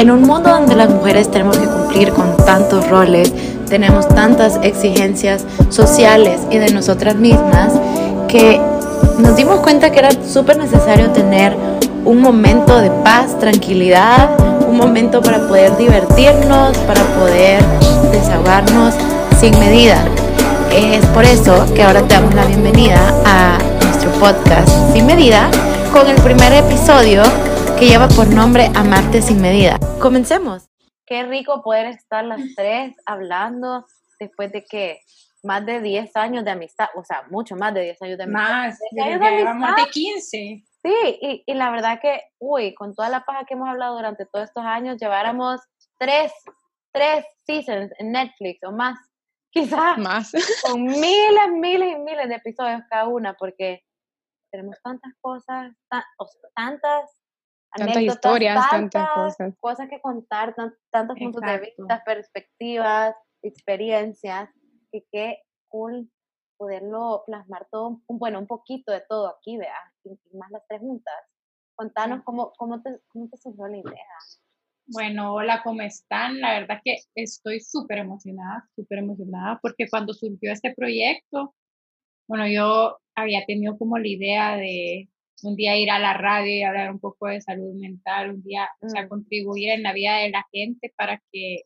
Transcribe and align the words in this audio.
En 0.00 0.10
un 0.10 0.22
mundo 0.22 0.48
donde 0.48 0.76
las 0.76 0.88
mujeres 0.88 1.30
tenemos 1.30 1.58
que 1.58 1.66
cumplir 1.66 2.10
con 2.14 2.34
tantos 2.38 2.88
roles, 2.88 3.30
tenemos 3.68 4.08
tantas 4.08 4.58
exigencias 4.62 5.44
sociales 5.68 6.40
y 6.50 6.56
de 6.56 6.72
nosotras 6.72 7.16
mismas, 7.16 7.74
que 8.26 8.58
nos 9.18 9.36
dimos 9.36 9.60
cuenta 9.60 9.92
que 9.92 9.98
era 9.98 10.08
súper 10.26 10.56
necesario 10.56 11.10
tener 11.10 11.54
un 12.06 12.22
momento 12.22 12.80
de 12.80 12.88
paz, 13.04 13.38
tranquilidad, 13.38 14.30
un 14.66 14.78
momento 14.78 15.20
para 15.20 15.46
poder 15.46 15.76
divertirnos, 15.76 16.78
para 16.78 17.02
poder 17.18 17.62
desahogarnos 18.10 18.94
sin 19.38 19.50
medida. 19.58 19.98
Es 20.72 21.04
por 21.08 21.26
eso 21.26 21.66
que 21.74 21.82
ahora 21.82 22.00
te 22.08 22.14
damos 22.14 22.34
la 22.34 22.46
bienvenida 22.46 22.96
a 23.26 23.58
nuestro 23.84 24.10
podcast 24.12 24.66
Sin 24.94 25.04
Medida 25.04 25.50
con 25.92 26.08
el 26.08 26.16
primer 26.22 26.54
episodio 26.54 27.22
que 27.80 27.86
lleva 27.86 28.08
por 28.08 28.28
nombre 28.28 28.66
Amarte 28.76 29.22
sin 29.22 29.40
medida. 29.40 29.78
Comencemos. 30.02 30.68
Qué 31.06 31.22
rico 31.22 31.62
poder 31.62 31.86
estar 31.86 32.22
las 32.22 32.42
tres 32.54 32.94
hablando 33.06 33.86
después 34.18 34.52
de 34.52 34.66
que 34.66 35.00
más 35.42 35.64
de 35.64 35.80
10 35.80 36.14
años 36.16 36.44
de 36.44 36.50
amistad, 36.50 36.88
o 36.94 37.02
sea, 37.02 37.22
mucho 37.30 37.56
más 37.56 37.72
de 37.72 37.80
10 37.84 38.02
años 38.02 38.18
de 38.18 38.24
amistad. 38.24 38.50
Más, 38.50 38.78
llevamos 38.92 39.76
de 39.76 39.90
15. 39.90 40.28
Sí, 40.28 41.18
y, 41.22 41.42
y, 41.46 41.54
la 41.54 41.70
verdad 41.70 41.98
que, 42.02 42.20
uy, 42.38 42.74
con 42.74 42.94
toda 42.94 43.08
la 43.08 43.24
paja 43.24 43.46
que 43.46 43.54
hemos 43.54 43.70
hablado 43.70 43.96
durante 43.96 44.26
todos 44.26 44.48
estos 44.48 44.64
años, 44.64 44.98
lleváramos 45.00 45.62
tres, 45.98 46.32
tres 46.92 47.24
seasons 47.46 47.92
en 47.98 48.12
Netflix 48.12 48.62
o 48.64 48.72
más, 48.72 48.98
quizás. 49.50 49.96
Más. 49.96 50.32
Con 50.62 50.84
miles, 50.84 51.48
miles 51.52 51.96
y 51.96 51.98
miles 51.98 52.28
de 52.28 52.34
episodios 52.34 52.82
cada 52.90 53.06
una, 53.08 53.32
porque 53.38 53.82
tenemos 54.52 54.76
tantas 54.82 55.14
cosas, 55.22 55.72
tantas 56.54 57.19
tantas 57.72 58.02
historias, 58.02 58.70
tantas, 58.70 59.08
cosas. 59.14 59.54
Cosas 59.60 59.88
que 59.88 60.00
contar, 60.00 60.54
tantos 60.90 61.18
puntos 61.18 61.42
de 61.42 61.58
vista, 61.60 62.02
perspectivas, 62.04 63.14
experiencias, 63.42 64.48
que 64.92 65.04
qué 65.10 65.38
cool 65.68 66.10
poderlo 66.56 67.22
plasmar 67.26 67.66
todo, 67.70 68.02
un, 68.06 68.18
bueno, 68.18 68.38
un 68.38 68.46
poquito 68.46 68.92
de 68.92 69.02
todo 69.08 69.28
aquí, 69.28 69.56
vea, 69.56 69.76
y, 70.04 70.10
más 70.36 70.50
las 70.50 70.62
preguntas. 70.68 71.14
Contanos 71.74 72.22
cómo, 72.24 72.52
cómo, 72.58 72.82
te, 72.82 73.00
cómo 73.08 73.28
te 73.28 73.38
surgió 73.38 73.66
la 73.66 73.78
idea. 73.78 74.06
Bueno, 74.86 75.34
hola, 75.34 75.62
¿cómo 75.62 75.80
están? 75.82 76.40
La 76.40 76.60
verdad 76.60 76.80
que 76.84 76.96
estoy 77.14 77.60
súper 77.60 77.98
emocionada, 77.98 78.68
súper 78.74 78.98
emocionada, 78.98 79.58
porque 79.62 79.88
cuando 79.88 80.12
surgió 80.12 80.52
este 80.52 80.74
proyecto, 80.74 81.54
bueno, 82.28 82.46
yo 82.48 82.98
había 83.14 83.44
tenido 83.46 83.78
como 83.78 83.98
la 83.98 84.08
idea 84.08 84.56
de 84.56 85.08
un 85.42 85.56
día 85.56 85.76
ir 85.76 85.90
a 85.90 85.98
la 85.98 86.14
radio 86.14 86.52
y 86.52 86.62
hablar 86.62 86.90
un 86.90 87.00
poco 87.00 87.28
de 87.28 87.40
salud 87.40 87.74
mental, 87.74 88.30
un 88.30 88.42
día, 88.42 88.68
o 88.80 88.88
sea, 88.88 89.04
mm. 89.04 89.08
contribuir 89.08 89.70
en 89.70 89.82
la 89.82 89.92
vida 89.92 90.16
de 90.18 90.30
la 90.30 90.44
gente 90.52 90.92
para 90.96 91.22
que, 91.32 91.62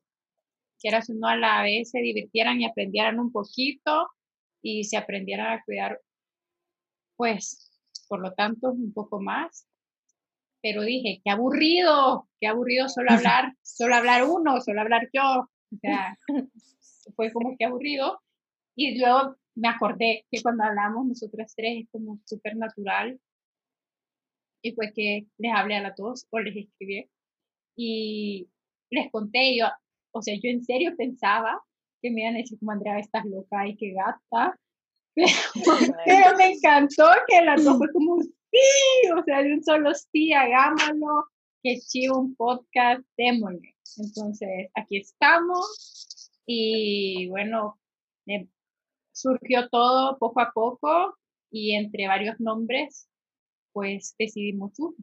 quieras 0.85 1.09
o 1.09 1.15
no, 1.15 1.29
a 1.29 1.37
la 1.37 1.63
vez 1.63 1.91
se 1.91 2.01
divirtieran 2.01 2.61
y 2.61 2.67
aprendieran 2.67 3.19
un 3.19 3.33
poquito 3.33 4.09
y 4.63 4.85
se 4.85 4.99
aprendieran 4.99 5.53
a 5.53 5.63
cuidar, 5.65 5.99
pues, 7.17 7.73
por 8.07 8.21
lo 8.21 8.35
tanto, 8.35 8.71
un 8.71 8.93
poco 8.93 9.19
más. 9.19 9.67
Pero 10.63 10.83
dije, 10.83 11.23
qué 11.25 11.31
aburrido, 11.31 12.29
qué 12.39 12.49
aburrido 12.49 12.89
solo 12.91 13.09
hablar, 13.13 13.55
solo 13.63 13.95
hablar 13.95 14.25
uno, 14.25 14.61
solo 14.61 14.83
hablar 14.83 15.09
yo. 15.11 15.23
O 15.73 15.79
sea, 15.81 16.19
fue 17.17 17.33
como 17.33 17.57
que 17.59 17.65
aburrido. 17.65 18.21
Y 18.77 18.99
luego 18.99 19.37
me 19.55 19.69
acordé 19.69 20.27
que 20.31 20.43
cuando 20.43 20.65
hablamos 20.65 21.07
nosotras 21.07 21.55
tres 21.57 21.85
es 21.85 21.89
como 21.91 22.21
súper 22.27 22.57
natural 22.57 23.19
y 24.65 24.73
fue 24.73 24.93
que 24.95 25.27
les 25.37 25.53
hablé 25.55 25.77
a 25.77 25.83
las 25.83 25.97
dos 25.97 26.27
o 26.31 26.39
les 26.41 26.57
escribí 26.57 27.07
y 27.77 28.49
les 28.91 29.11
conté, 29.11 29.59
yo, 29.59 29.67
o 30.13 30.23
sea, 30.23 30.35
yo 30.35 30.49
en 30.49 30.65
serio 30.65 30.97
pensaba 30.97 31.63
que 32.01 32.11
me 32.11 32.23
iban 32.23 32.35
a 32.35 32.39
decir 32.39 32.59
como 32.59 32.73
Andrea, 32.73 32.99
estás 32.99 33.27
loca 33.27 33.69
y 33.69 33.77
qué 33.77 33.93
gata, 33.93 34.59
pero, 36.07 36.37
me 36.39 36.53
encantó 36.53 37.05
que 37.29 37.43
las 37.43 37.63
dos 37.63 37.77
fue 37.77 37.93
como 37.93 38.23
sí, 38.23 39.11
o 39.17 39.23
sea, 39.25 39.43
de 39.43 39.53
un 39.53 39.63
solo 39.63 39.93
sí, 39.95 40.33
hagámoslo, 40.33 41.27
que 41.63 41.79
chivo 41.81 42.19
un 42.19 42.35
podcast, 42.35 43.03
démosle. 43.19 43.77
Entonces, 43.99 44.71
aquí 44.75 44.97
estamos 44.97 46.31
y 46.47 47.29
bueno, 47.29 47.79
surgió 49.13 49.69
todo 49.69 50.19
poco 50.19 50.41
a 50.41 50.53
poco 50.53 51.19
y 51.51 51.75
entre 51.75 52.09
varios 52.09 52.41
nombres 52.41 53.09
pues 53.75 54.15
decidimos 54.19 54.73
uno. 54.79 54.95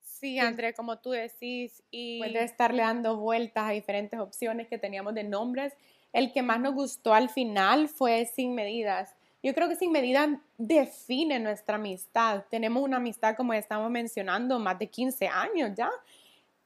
Sí, 0.00 0.38
André, 0.38 0.72
como 0.74 0.98
tú 0.98 1.10
decís, 1.10 1.82
y 1.90 2.18
puede 2.18 2.44
estarle 2.44 2.82
dando 2.82 3.16
vueltas 3.16 3.64
a 3.68 3.72
diferentes 3.72 4.18
opciones 4.20 4.68
que 4.68 4.78
teníamos 4.78 5.14
de 5.14 5.24
nombres, 5.24 5.74
el 6.12 6.32
que 6.32 6.42
más 6.42 6.60
nos 6.60 6.74
gustó 6.74 7.12
al 7.12 7.28
final 7.28 7.88
fue 7.88 8.26
Sin 8.26 8.54
Medidas. 8.54 9.16
Yo 9.42 9.54
creo 9.54 9.68
que 9.68 9.76
Sin 9.76 9.92
Medidas 9.92 10.28
define 10.58 11.40
nuestra 11.40 11.76
amistad. 11.76 12.44
Tenemos 12.50 12.82
una 12.82 12.98
amistad, 12.98 13.34
como 13.34 13.54
estamos 13.54 13.90
mencionando, 13.90 14.58
más 14.58 14.78
de 14.78 14.88
15 14.88 15.26
años 15.26 15.72
ya. 15.74 15.90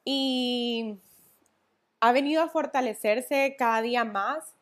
Y 0.04 0.96
ha 2.00 2.12
venido 2.12 2.42
a 2.42 2.48
fortalecerse 2.48 3.54
cada 3.56 3.80
día 3.80 4.04
más 4.04 4.52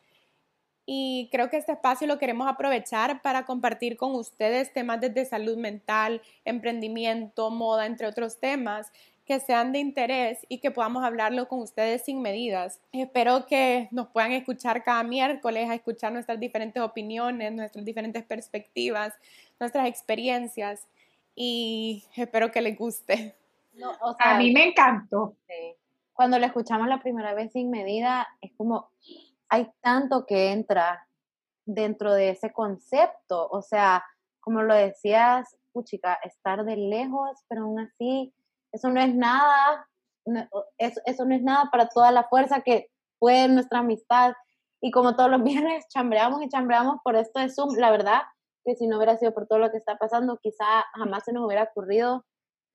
y 0.84 1.28
creo 1.30 1.48
que 1.48 1.56
este 1.56 1.72
espacio 1.72 2.06
lo 2.06 2.18
queremos 2.18 2.48
aprovechar 2.48 3.22
para 3.22 3.44
compartir 3.44 3.96
con 3.96 4.14
ustedes 4.14 4.72
temas 4.72 5.00
desde 5.00 5.24
salud 5.24 5.56
mental, 5.56 6.22
emprendimiento, 6.44 7.50
moda, 7.50 7.86
entre 7.86 8.06
otros 8.06 8.40
temas 8.40 8.92
que 9.24 9.38
sean 9.38 9.72
de 9.72 9.78
interés 9.78 10.44
y 10.48 10.58
que 10.58 10.72
podamos 10.72 11.04
hablarlo 11.04 11.46
con 11.46 11.60
ustedes 11.60 12.02
sin 12.02 12.20
medidas. 12.20 12.80
Espero 12.90 13.46
que 13.46 13.88
nos 13.92 14.08
puedan 14.08 14.32
escuchar 14.32 14.82
cada 14.82 15.04
miércoles 15.04 15.70
a 15.70 15.74
escuchar 15.74 16.12
nuestras 16.12 16.40
diferentes 16.40 16.82
opiniones, 16.82 17.52
nuestras 17.52 17.84
diferentes 17.84 18.24
perspectivas, 18.24 19.14
nuestras 19.60 19.86
experiencias 19.86 20.88
y 21.36 22.04
espero 22.16 22.50
que 22.50 22.60
les 22.60 22.76
guste. 22.76 23.34
a 24.18 24.38
mí 24.38 24.52
me 24.52 24.68
encantó. 24.68 25.36
Cuando 26.12 26.38
lo 26.38 26.46
escuchamos 26.46 26.88
la 26.88 27.00
primera 27.00 27.32
vez 27.34 27.52
sin 27.52 27.70
medida, 27.70 28.26
es 28.40 28.52
como, 28.56 28.90
hay 29.52 29.70
tanto 29.82 30.24
que 30.24 30.50
entra 30.50 31.06
dentro 31.66 32.14
de 32.14 32.30
ese 32.30 32.54
concepto. 32.54 33.48
O 33.50 33.60
sea, 33.60 34.02
como 34.40 34.62
lo 34.62 34.74
decías, 34.74 35.58
puchica, 35.72 36.18
estar 36.24 36.64
de 36.64 36.76
lejos, 36.76 37.38
pero 37.48 37.64
aún 37.64 37.80
así, 37.80 38.34
eso 38.72 38.88
no 38.88 38.98
es 38.98 39.14
nada, 39.14 39.86
eso, 40.78 41.24
no 41.26 41.34
es 41.34 41.42
nada 41.42 41.68
para 41.70 41.88
toda 41.88 42.10
la 42.12 42.24
fuerza 42.24 42.62
que 42.62 42.88
fue 43.18 43.46
nuestra 43.48 43.80
amistad. 43.80 44.32
Y 44.80 44.90
como 44.90 45.16
todos 45.16 45.30
los 45.30 45.42
viernes 45.44 45.84
chambreamos 45.88 46.42
y 46.42 46.48
chambreamos 46.48 46.96
por 47.04 47.16
esto 47.16 47.38
de 47.38 47.50
Zoom, 47.50 47.76
la 47.76 47.90
verdad 47.90 48.22
que 48.64 48.74
si 48.74 48.86
no 48.86 48.96
hubiera 48.96 49.18
sido 49.18 49.34
por 49.34 49.46
todo 49.46 49.58
lo 49.58 49.70
que 49.70 49.76
está 49.76 49.98
pasando, 49.98 50.38
quizá 50.38 50.64
jamás 50.94 51.24
se 51.24 51.34
nos 51.34 51.44
hubiera 51.44 51.64
ocurrido 51.64 52.24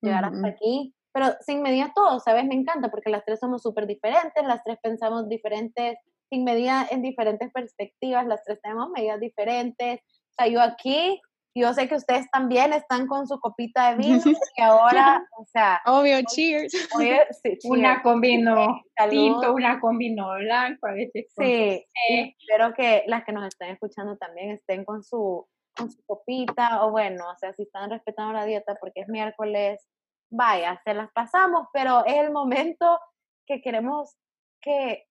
llegar 0.00 0.26
hasta 0.26 0.46
aquí. 0.46 0.94
Pero 1.12 1.26
sin 1.40 1.60
medida 1.60 1.90
todo, 1.92 2.20
¿sabes? 2.20 2.44
Me 2.44 2.54
encanta 2.54 2.88
porque 2.88 3.10
las 3.10 3.24
tres 3.24 3.40
somos 3.40 3.62
súper 3.62 3.88
diferentes, 3.88 4.44
las 4.44 4.62
tres 4.62 4.78
pensamos 4.80 5.28
diferentes 5.28 5.98
sin 6.30 6.44
medida 6.44 6.86
en 6.90 7.02
diferentes 7.02 7.50
perspectivas, 7.52 8.26
las 8.26 8.42
tres 8.44 8.60
tenemos 8.62 8.90
medidas 8.90 9.20
diferentes. 9.20 10.00
O 10.00 10.34
sea, 10.36 10.46
yo 10.48 10.60
aquí, 10.60 11.20
yo 11.54 11.72
sé 11.74 11.88
que 11.88 11.96
ustedes 11.96 12.30
también 12.30 12.72
están 12.72 13.06
con 13.06 13.26
su 13.26 13.40
copita 13.40 13.90
de 13.90 13.96
vino 13.96 14.22
y 14.56 14.62
ahora, 14.62 15.26
o 15.38 15.44
sea... 15.46 15.80
Obvio, 15.86 16.18
cheers. 16.22 16.72
Una 17.64 18.02
combino 18.02 18.82
tinto, 19.08 19.54
una 19.54 19.80
combino 19.80 20.34
blanco, 20.36 20.86
a 20.86 20.92
veces. 20.92 21.26
Sí, 21.36 21.84
espero 22.08 22.74
que 22.74 23.04
las 23.06 23.24
que 23.24 23.32
nos 23.32 23.46
estén 23.46 23.70
escuchando 23.70 24.16
también 24.16 24.50
estén 24.50 24.84
con 24.84 25.02
su, 25.02 25.46
con 25.76 25.90
su 25.90 26.02
copita, 26.04 26.84
o 26.84 26.90
bueno, 26.90 27.24
o 27.30 27.38
sea, 27.38 27.52
si 27.52 27.62
están 27.62 27.90
respetando 27.90 28.32
la 28.32 28.44
dieta 28.44 28.76
porque 28.80 29.00
es 29.00 29.08
miércoles, 29.08 29.88
vaya, 30.30 30.80
se 30.84 30.94
las 30.94 31.10
pasamos, 31.12 31.68
pero 31.72 32.04
es 32.04 32.16
el 32.16 32.32
momento 32.32 32.98
que 33.46 33.60
queremos 33.60 34.16
que 34.60 35.07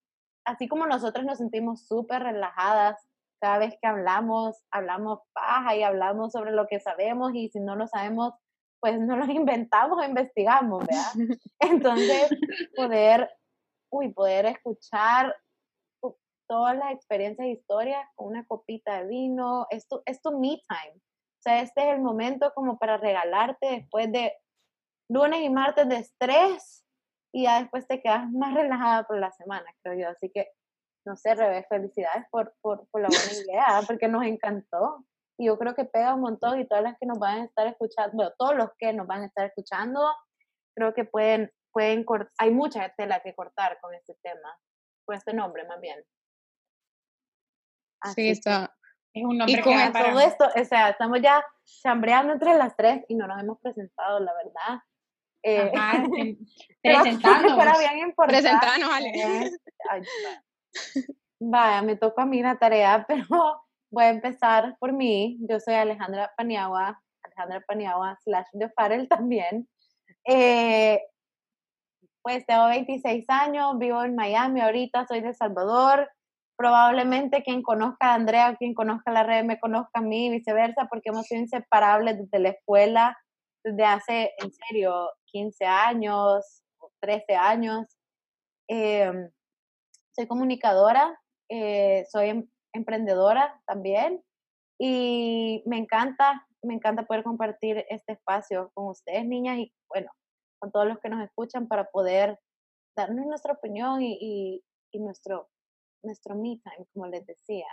así 0.47 0.67
como 0.67 0.87
nosotros 0.87 1.25
nos 1.25 1.37
sentimos 1.37 1.85
súper 1.87 2.23
relajadas 2.23 2.97
cada 3.39 3.59
vez 3.59 3.77
que 3.79 3.87
hablamos, 3.87 4.63
hablamos 4.71 5.19
paja 5.33 5.75
y 5.75 5.83
hablamos 5.83 6.31
sobre 6.31 6.51
lo 6.51 6.67
que 6.67 6.79
sabemos 6.79 7.33
y 7.35 7.49
si 7.49 7.59
no 7.59 7.75
lo 7.75 7.87
sabemos, 7.87 8.33
pues 8.79 8.99
no 8.99 9.17
lo 9.17 9.25
inventamos 9.31 9.99
o 9.99 10.03
investigamos, 10.03 10.85
¿verdad? 10.87 11.13
Entonces, 11.59 12.29
poder, 12.75 13.29
uy, 13.91 14.11
poder 14.13 14.45
escuchar 14.45 15.35
todas 16.49 16.77
las 16.77 16.93
experiencias 16.93 17.45
e 17.45 17.51
historias 17.51 18.07
con 18.15 18.27
una 18.27 18.45
copita 18.45 19.01
de 19.01 19.07
vino, 19.07 19.67
esto 19.69 20.01
es 20.05 20.21
tu 20.21 20.31
me 20.39 20.61
time. 20.69 20.95
O 20.95 21.41
sea, 21.41 21.61
este 21.61 21.81
es 21.81 21.95
el 21.95 22.01
momento 22.01 22.53
como 22.55 22.77
para 22.77 22.95
regalarte 22.95 23.67
después 23.69 24.09
de 24.13 24.33
lunes 25.09 25.41
y 25.41 25.49
martes 25.49 25.89
de 25.89 25.97
estrés, 25.97 26.86
y 27.33 27.43
ya 27.43 27.59
después 27.59 27.87
te 27.87 28.01
quedas 28.01 28.29
más 28.31 28.53
relajada 28.53 29.03
por 29.03 29.19
la 29.19 29.31
semana, 29.31 29.65
creo 29.83 29.99
yo. 29.99 30.09
Así 30.09 30.31
que, 30.33 30.47
no 31.05 31.15
sé, 31.15 31.35
Revés, 31.35 31.65
felicidades 31.69 32.25
por, 32.31 32.53
por, 32.61 32.87
por 32.89 33.01
la 33.01 33.09
buena 33.09 33.33
idea, 33.33 33.81
porque 33.87 34.07
nos 34.07 34.23
encantó. 34.23 35.05
Y 35.39 35.47
yo 35.47 35.57
creo 35.59 35.75
que 35.75 35.85
pega 35.85 36.15
un 36.15 36.21
montón 36.21 36.59
y 36.59 36.67
todas 36.67 36.83
las 36.83 36.97
que 36.97 37.05
nos 37.05 37.19
van 37.19 37.39
a 37.39 37.45
estar 37.45 37.67
escuchando, 37.67 38.11
bueno, 38.15 38.31
todos 38.37 38.55
los 38.55 38.69
que 38.79 38.91
nos 38.93 39.05
van 39.05 39.21
a 39.21 39.25
estar 39.27 39.45
escuchando, 39.45 40.01
creo 40.75 40.93
que 40.93 41.05
pueden, 41.05 41.51
pueden 41.71 42.05
hay 42.39 42.51
mucha 42.51 42.89
tela 42.97 43.19
que 43.21 43.35
cortar 43.35 43.77
con 43.81 43.93
este 43.93 44.15
tema, 44.23 44.57
con 45.05 45.15
este 45.15 45.33
nombre 45.33 45.65
más 45.67 45.79
bien. 45.79 46.03
sí, 48.15 48.29
está. 48.29 48.73
Es 49.13 49.23
un 49.23 49.37
nombre 49.37 49.59
y 49.59 49.61
con 49.61 49.93
todo 49.93 50.19
esto, 50.19 50.45
o 50.55 50.65
sea, 50.65 50.89
estamos 50.89 51.21
ya 51.21 51.43
chambreando 51.83 52.33
entre 52.33 52.55
las 52.55 52.75
tres 52.75 53.03
y 53.07 53.15
no 53.15 53.27
nos 53.27 53.41
hemos 53.41 53.59
presentado, 53.59 54.19
la 54.19 54.33
verdad. 54.33 54.81
Eh. 55.47 55.71
Presentanos, 56.83 57.57
Ale. 58.91 59.51
vaya, 61.39 61.81
me 61.81 61.95
toca 61.95 62.23
a 62.23 62.25
mí 62.25 62.41
la 62.41 62.57
tarea, 62.57 63.05
pero 63.07 63.25
voy 63.89 64.03
a 64.03 64.09
empezar 64.09 64.75
por 64.79 64.93
mí. 64.93 65.37
Yo 65.49 65.59
soy 65.59 65.75
Alejandra 65.75 66.31
Paniagua, 66.35 67.01
Alejandra 67.23 67.63
Paniagua 67.65 68.17
slash 68.23 68.47
de 68.53 68.69
Farel 68.69 69.07
también. 69.07 69.67
Eh, 70.25 71.01
pues 72.21 72.45
tengo 72.45 72.67
26 72.67 73.25
años, 73.29 73.79
vivo 73.79 74.03
en 74.03 74.15
Miami 74.15 74.59
ahorita, 74.59 75.07
soy 75.07 75.21
de 75.21 75.33
Salvador. 75.33 76.09
Probablemente 76.57 77.43
quien 77.43 77.61
conozca 77.61 78.11
a 78.11 78.15
Andrea 78.15 78.49
o 78.49 78.57
quien 78.57 78.73
conozca 78.73 79.11
la 79.11 79.23
red 79.23 79.45
me 79.45 79.59
conozca 79.59 79.99
a 79.99 80.01
mí 80.01 80.29
viceversa, 80.29 80.87
porque 80.89 81.09
hemos 81.09 81.25
sido 81.25 81.41
inseparables 81.41 82.17
desde 82.17 82.39
la 82.39 82.49
escuela, 82.49 83.17
desde 83.63 83.85
hace, 83.85 84.31
en 84.39 84.51
serio, 84.51 85.09
15 85.37 85.65
años, 85.65 86.63
13 86.99 87.35
años. 87.35 87.85
Em, 88.67 89.29
soy 90.15 90.27
comunicadora, 90.27 91.19
eh, 91.49 92.05
soy 92.11 92.29
em, 92.29 92.49
emprendedora 92.73 93.61
también 93.67 94.23
y 94.79 95.63
me 95.67 95.77
encanta, 95.77 96.47
me 96.63 96.73
encanta 96.73 97.05
poder 97.05 97.23
compartir 97.23 97.85
este 97.89 98.13
espacio 98.13 98.71
con 98.73 98.87
ustedes, 98.87 99.25
niñas, 99.25 99.57
y 99.59 99.73
bueno, 99.89 100.11
con 100.59 100.71
todos 100.71 100.87
los 100.87 100.99
que 100.99 101.09
nos 101.09 101.23
escuchan 101.23 101.67
para 101.67 101.85
poder 101.91 102.39
darnos 102.95 103.25
nuestra 103.27 103.53
opinión 103.53 104.01
y, 104.01 104.63
y, 104.91 104.99
nuestro, 104.99 105.49
nuestro 106.03 106.33
me 106.33 106.59
time, 106.63 106.87
como 106.93 107.05
les 107.05 107.23
decía. 107.27 107.67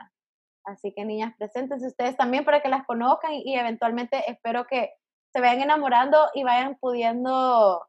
Así 0.64 0.92
que 0.92 1.06
niñas, 1.06 1.34
preséntense 1.38 1.86
ustedes 1.86 2.16
también 2.16 2.44
para 2.44 2.60
que 2.60 2.68
las 2.68 2.84
conozcan 2.84 3.32
y, 3.32 3.56
eventualmente 3.56 4.30
espero 4.30 4.66
que 4.66 4.92
se 5.34 5.40
vayan 5.40 5.62
enamorando 5.62 6.16
y 6.32 6.44
vayan 6.44 6.76
pudiendo 6.78 7.84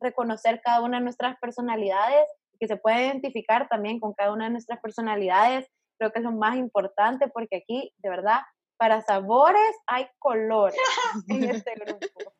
reconocer 0.00 0.60
cada 0.60 0.82
una 0.82 0.98
de 0.98 1.04
nuestras 1.04 1.38
personalidades, 1.38 2.26
que 2.58 2.66
se 2.66 2.76
puedan 2.76 3.00
identificar 3.00 3.68
también 3.68 4.00
con 4.00 4.14
cada 4.14 4.32
una 4.32 4.46
de 4.46 4.50
nuestras 4.50 4.80
personalidades. 4.80 5.70
Creo 5.96 6.10
que 6.10 6.18
es 6.18 6.24
lo 6.24 6.32
más 6.32 6.56
importante 6.56 7.28
porque 7.28 7.58
aquí, 7.58 7.92
de 7.98 8.10
verdad, 8.10 8.40
para 8.76 9.00
sabores 9.02 9.76
hay 9.86 10.08
colores 10.18 10.76
en 11.28 11.44
este 11.44 11.74
grupo. 11.74 12.32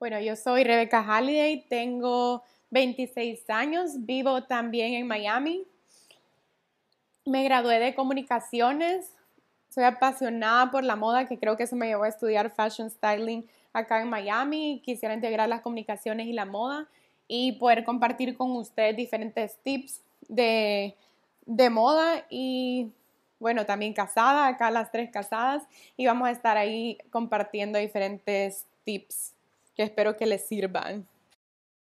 Bueno, 0.00 0.18
yo 0.18 0.34
soy 0.34 0.64
Rebeca 0.64 1.02
Halliday, 1.02 1.68
tengo 1.68 2.42
26 2.70 3.48
años, 3.50 4.06
vivo 4.06 4.44
también 4.44 4.94
en 4.94 5.06
Miami. 5.06 5.71
Me 7.24 7.44
gradué 7.44 7.78
de 7.78 7.94
comunicaciones, 7.94 9.12
soy 9.68 9.84
apasionada 9.84 10.70
por 10.70 10.84
la 10.84 10.96
moda, 10.96 11.28
que 11.28 11.38
creo 11.38 11.56
que 11.56 11.62
eso 11.64 11.76
me 11.76 11.86
llevó 11.86 12.04
a 12.04 12.08
estudiar 12.08 12.50
fashion 12.50 12.90
styling 12.90 13.48
acá 13.72 14.02
en 14.02 14.10
Miami. 14.10 14.82
Quisiera 14.84 15.14
integrar 15.14 15.48
las 15.48 15.60
comunicaciones 15.60 16.26
y 16.26 16.32
la 16.32 16.44
moda 16.44 16.88
y 17.28 17.52
poder 17.52 17.84
compartir 17.84 18.36
con 18.36 18.50
ustedes 18.56 18.96
diferentes 18.96 19.56
tips 19.62 20.02
de, 20.28 20.96
de 21.46 21.70
moda 21.70 22.26
y 22.28 22.90
bueno, 23.42 23.66
también 23.66 23.92
casada, 23.92 24.46
acá 24.46 24.70
las 24.70 24.92
tres 24.92 25.10
casadas, 25.10 25.64
y 25.96 26.06
vamos 26.06 26.28
a 26.28 26.30
estar 26.30 26.56
ahí 26.56 26.96
compartiendo 27.10 27.76
diferentes 27.76 28.66
tips 28.84 29.34
que 29.74 29.82
espero 29.82 30.16
que 30.16 30.26
les 30.26 30.46
sirvan. 30.46 31.08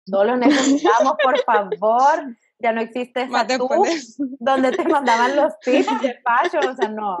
Solo 0.05 0.35
necesitamos, 0.35 1.13
por 1.23 1.39
favor, 1.43 2.35
ya 2.59 2.71
no 2.71 2.81
existe 2.81 3.23
esa 3.23 3.45
tú, 3.47 3.67
donde 4.39 4.71
te 4.71 4.83
mandaban 4.87 5.35
los 5.35 5.57
tips 5.63 6.01
de 6.01 6.19
fashion, 6.23 6.67
o 6.67 6.75
sea, 6.75 6.89
no, 6.89 7.17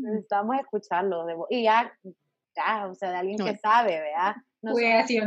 necesitamos 0.00 0.56
escucharlo, 0.60 1.26
y 1.50 1.64
ya, 1.64 1.92
ya, 2.54 2.86
o 2.86 2.94
sea, 2.94 3.10
de 3.10 3.16
alguien 3.16 3.38
que 3.38 3.56
sabe, 3.58 4.00
¿verdad? 4.00 4.36
Pues 4.60 5.06
si 5.06 5.18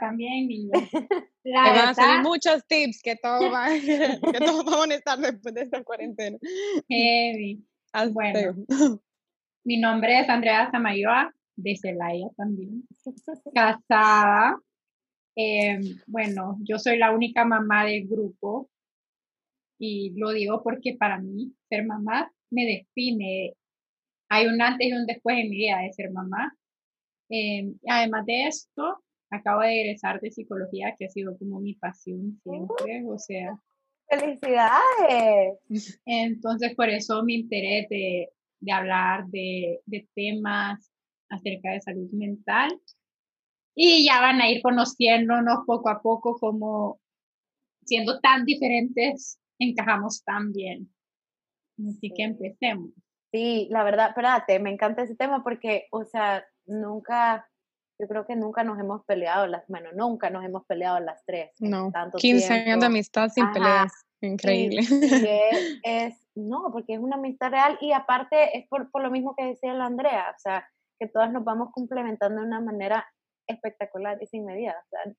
también, 0.00 0.46
niña. 0.46 0.72
La 1.44 1.62
van 1.72 1.88
a 1.88 1.94
salir 1.94 2.22
muchos 2.22 2.64
tips 2.68 3.00
que 3.02 3.16
todos 3.16 3.50
van, 3.50 3.80
que 3.80 4.38
todos 4.38 4.88
a 4.88 4.94
estar 4.94 5.18
después 5.18 5.52
de 5.54 5.62
esta 5.62 5.82
cuarentena. 5.82 6.38
Heavy. 6.88 7.66
Bueno, 8.12 8.54
mi 9.64 9.78
nombre 9.78 10.20
es 10.20 10.28
Andrea 10.28 10.70
Samayoa, 10.70 11.34
de 11.56 11.76
Celaya 11.76 12.28
también, 12.36 12.84
casada. 13.52 14.56
Eh, 15.34 15.80
bueno, 16.06 16.58
yo 16.60 16.78
soy 16.78 16.98
la 16.98 17.10
única 17.10 17.44
mamá 17.44 17.84
del 17.84 18.06
grupo 18.06 18.70
y 19.84 20.12
lo 20.16 20.30
digo 20.30 20.62
porque 20.62 20.94
para 20.96 21.18
mí 21.18 21.52
ser 21.68 21.84
mamá 21.84 22.32
me 22.50 22.64
define. 22.64 23.54
Hay 24.28 24.46
un 24.46 24.62
antes 24.62 24.86
y 24.86 24.92
un 24.92 25.06
después 25.06 25.36
en 25.36 25.50
mi 25.50 25.56
vida 25.56 25.80
de 25.80 25.92
ser 25.92 26.12
mamá. 26.12 26.56
Eh, 27.28 27.74
además 27.88 28.24
de 28.26 28.46
esto, 28.46 29.02
acabo 29.28 29.62
de 29.62 29.80
egresar 29.80 30.20
de 30.20 30.30
psicología, 30.30 30.94
que 30.96 31.06
ha 31.06 31.08
sido 31.08 31.36
como 31.36 31.58
mi 31.58 31.74
pasión 31.74 32.40
siempre, 32.44 33.02
o 33.08 33.18
sea. 33.18 33.58
¡Felicidades! 34.08 36.00
Entonces, 36.06 36.76
por 36.76 36.88
eso 36.88 37.24
mi 37.24 37.34
interés 37.34 37.88
de, 37.88 38.28
de 38.60 38.72
hablar 38.72 39.26
de, 39.26 39.80
de 39.86 40.06
temas 40.14 40.92
acerca 41.28 41.72
de 41.72 41.80
salud 41.80 42.08
mental. 42.12 42.70
Y 43.74 44.06
ya 44.06 44.20
van 44.20 44.40
a 44.40 44.48
ir 44.48 44.62
conociéndonos 44.62 45.64
poco 45.66 45.88
a 45.88 46.00
poco 46.00 46.38
como 46.38 47.00
siendo 47.84 48.20
tan 48.20 48.44
diferentes, 48.44 49.40
encajamos 49.58 50.22
tan 50.24 50.52
bien. 50.52 50.92
Así 51.88 52.12
que 52.14 52.24
empecemos. 52.24 52.90
Sí, 53.32 53.68
la 53.70 53.82
verdad, 53.82 54.08
espérate, 54.08 54.58
me 54.58 54.70
encanta 54.70 55.02
ese 55.02 55.16
tema 55.16 55.42
porque, 55.42 55.86
o 55.90 56.04
sea, 56.04 56.44
nunca, 56.66 57.48
yo 57.98 58.06
creo 58.06 58.26
que 58.26 58.36
nunca 58.36 58.62
nos 58.62 58.78
hemos 58.78 59.04
peleado 59.06 59.46
las, 59.46 59.64
bueno, 59.68 59.90
nunca 59.94 60.28
nos 60.28 60.44
hemos 60.44 60.66
peleado 60.66 61.00
las 61.00 61.24
tres. 61.24 61.50
No, 61.58 61.90
15 62.18 62.52
años 62.52 62.80
de 62.80 62.86
amistad 62.86 63.30
sin 63.30 63.50
peleas, 63.52 63.92
increíble. 64.20 64.82
es, 65.82 66.14
no, 66.34 66.68
porque 66.72 66.94
es 66.94 67.00
una 67.00 67.16
amistad 67.16 67.50
real 67.50 67.78
y 67.80 67.92
aparte 67.92 68.58
es 68.58 68.68
por, 68.68 68.90
por 68.90 69.02
lo 69.02 69.10
mismo 69.10 69.34
que 69.34 69.46
decía 69.46 69.72
la 69.72 69.86
Andrea, 69.86 70.34
o 70.36 70.38
sea, 70.38 70.68
que 70.98 71.08
todas 71.08 71.32
nos 71.32 71.42
vamos 71.42 71.70
complementando 71.72 72.42
de 72.42 72.46
una 72.46 72.60
manera 72.60 73.06
espectacular 73.46 74.18
y 74.20 74.26
sin 74.26 74.44
medida. 74.44 74.76
O 74.78 74.88
sea, 74.88 75.12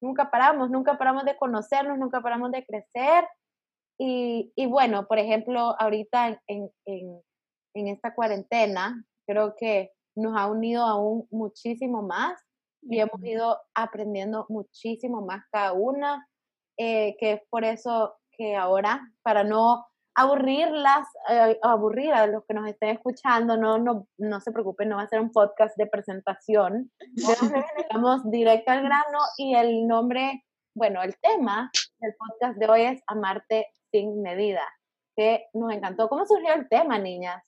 nunca 0.00 0.30
paramos, 0.30 0.68
nunca 0.68 0.98
paramos 0.98 1.24
de 1.24 1.36
conocernos, 1.36 1.96
nunca 1.98 2.20
paramos 2.20 2.50
de 2.50 2.64
crecer. 2.66 3.24
Y, 4.04 4.52
y 4.56 4.66
bueno, 4.66 5.06
por 5.06 5.20
ejemplo, 5.20 5.76
ahorita 5.78 6.40
en, 6.48 6.68
en, 6.86 7.22
en, 7.72 7.86
esta 7.86 8.12
cuarentena, 8.16 9.06
creo 9.28 9.54
que 9.56 9.92
nos 10.16 10.36
ha 10.36 10.48
unido 10.48 10.82
aún 10.82 11.28
muchísimo 11.30 12.02
más 12.02 12.34
y 12.82 12.98
hemos 12.98 13.22
ido 13.22 13.60
aprendiendo 13.76 14.44
muchísimo 14.48 15.24
más 15.24 15.44
cada 15.52 15.72
una, 15.72 16.26
eh, 16.76 17.14
que 17.20 17.34
es 17.34 17.42
por 17.48 17.62
eso 17.62 18.16
que 18.32 18.56
ahora, 18.56 19.00
para 19.22 19.44
no 19.44 19.86
aburrirlas, 20.16 21.06
eh, 21.30 21.60
aburrir 21.62 22.12
a 22.12 22.26
los 22.26 22.44
que 22.44 22.54
nos 22.54 22.68
estén 22.68 22.88
escuchando, 22.88 23.56
no, 23.56 23.78
no, 23.78 24.08
no 24.18 24.40
se 24.40 24.50
preocupen, 24.50 24.88
no 24.88 24.96
va 24.96 25.02
a 25.02 25.08
ser 25.08 25.20
un 25.20 25.30
podcast 25.30 25.76
de 25.76 25.86
presentación. 25.86 26.90
Vamos 27.94 28.28
directo 28.32 28.72
al 28.72 28.82
grano 28.82 29.18
y 29.36 29.54
el 29.54 29.86
nombre, 29.86 30.44
bueno, 30.74 31.02
el 31.02 31.16
tema 31.18 31.70
del 32.00 32.14
podcast 32.14 32.58
de 32.58 32.66
hoy 32.66 32.82
es 32.82 33.02
Amarte 33.06 33.66
sin 33.90 34.22
medida, 34.22 34.62
que 35.16 35.46
nos 35.52 35.72
encantó. 35.72 36.08
¿Cómo 36.08 36.26
surgió 36.26 36.54
el 36.54 36.68
tema, 36.68 36.98
niñas? 36.98 37.42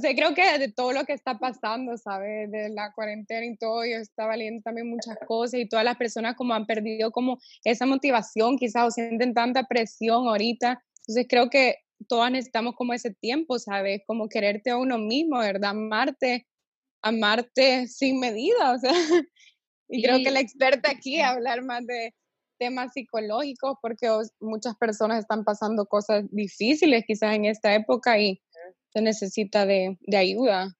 Sí, 0.00 0.16
creo 0.16 0.34
que 0.34 0.58
de 0.58 0.72
todo 0.72 0.92
lo 0.92 1.04
que 1.04 1.12
está 1.12 1.38
pasando, 1.38 1.98
¿sabes? 1.98 2.50
De 2.50 2.70
la 2.70 2.92
cuarentena 2.92 3.44
y 3.44 3.56
todo, 3.58 3.84
yo 3.84 3.98
estaba 3.98 4.36
leyendo 4.36 4.62
también 4.62 4.88
muchas 4.88 5.18
cosas 5.26 5.60
y 5.60 5.68
todas 5.68 5.84
las 5.84 5.96
personas 5.96 6.34
como 6.34 6.54
han 6.54 6.66
perdido 6.66 7.10
como 7.12 7.38
esa 7.62 7.84
motivación 7.84 8.56
quizás 8.56 8.86
o 8.86 8.90
sienten 8.90 9.34
tanta 9.34 9.64
presión 9.64 10.28
ahorita. 10.28 10.82
Entonces 11.00 11.26
creo 11.28 11.50
que 11.50 11.76
todas 12.08 12.30
necesitamos 12.30 12.74
como 12.74 12.94
ese 12.94 13.12
tiempo, 13.12 13.58
¿sabes? 13.58 14.00
Como 14.06 14.28
quererte 14.28 14.70
a 14.70 14.78
uno 14.78 14.96
mismo, 14.96 15.38
¿verdad? 15.40 15.70
Amarte, 15.70 16.46
amarte 17.02 17.86
sin 17.86 18.18
medida, 18.18 18.72
o 18.72 18.78
sea. 18.78 18.92
Y, 19.88 20.02
creo 20.02 20.18
que 20.18 20.32
la 20.32 20.40
experta 20.40 20.90
aquí 20.90 21.20
a 21.20 21.28
hablar 21.28 21.62
más 21.62 21.86
de 21.86 22.12
temas 22.58 22.92
psicológicos, 22.92 23.76
porque 23.80 24.08
muchas 24.40 24.76
personas 24.76 25.20
están 25.20 25.44
pasando 25.44 25.86
cosas 25.86 26.24
difíciles 26.30 27.04
quizás 27.06 27.34
en 27.34 27.44
esta 27.44 27.74
época 27.74 28.18
y 28.18 28.40
se 28.90 29.02
necesita 29.02 29.66
de, 29.66 29.98
de 30.00 30.16
ayuda. 30.16 30.76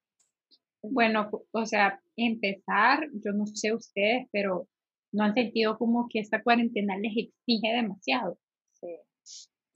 Bueno, 0.83 1.31
o 1.53 1.67
sea, 1.67 2.01
empezar, 2.17 3.09
yo 3.13 3.33
no 3.33 3.47
sé 3.47 3.73
ustedes, 3.73 4.27
pero 4.33 4.69
no 5.13 5.25
han 5.25 5.35
sentido 5.35 5.79
como 5.79 6.09
que 6.09 6.21
esta 6.21 6.43
cuarentena 6.43 6.97
les 6.99 7.13
exige 7.17 7.73
demasiado. 7.75 8.39
Sí. 8.73 8.97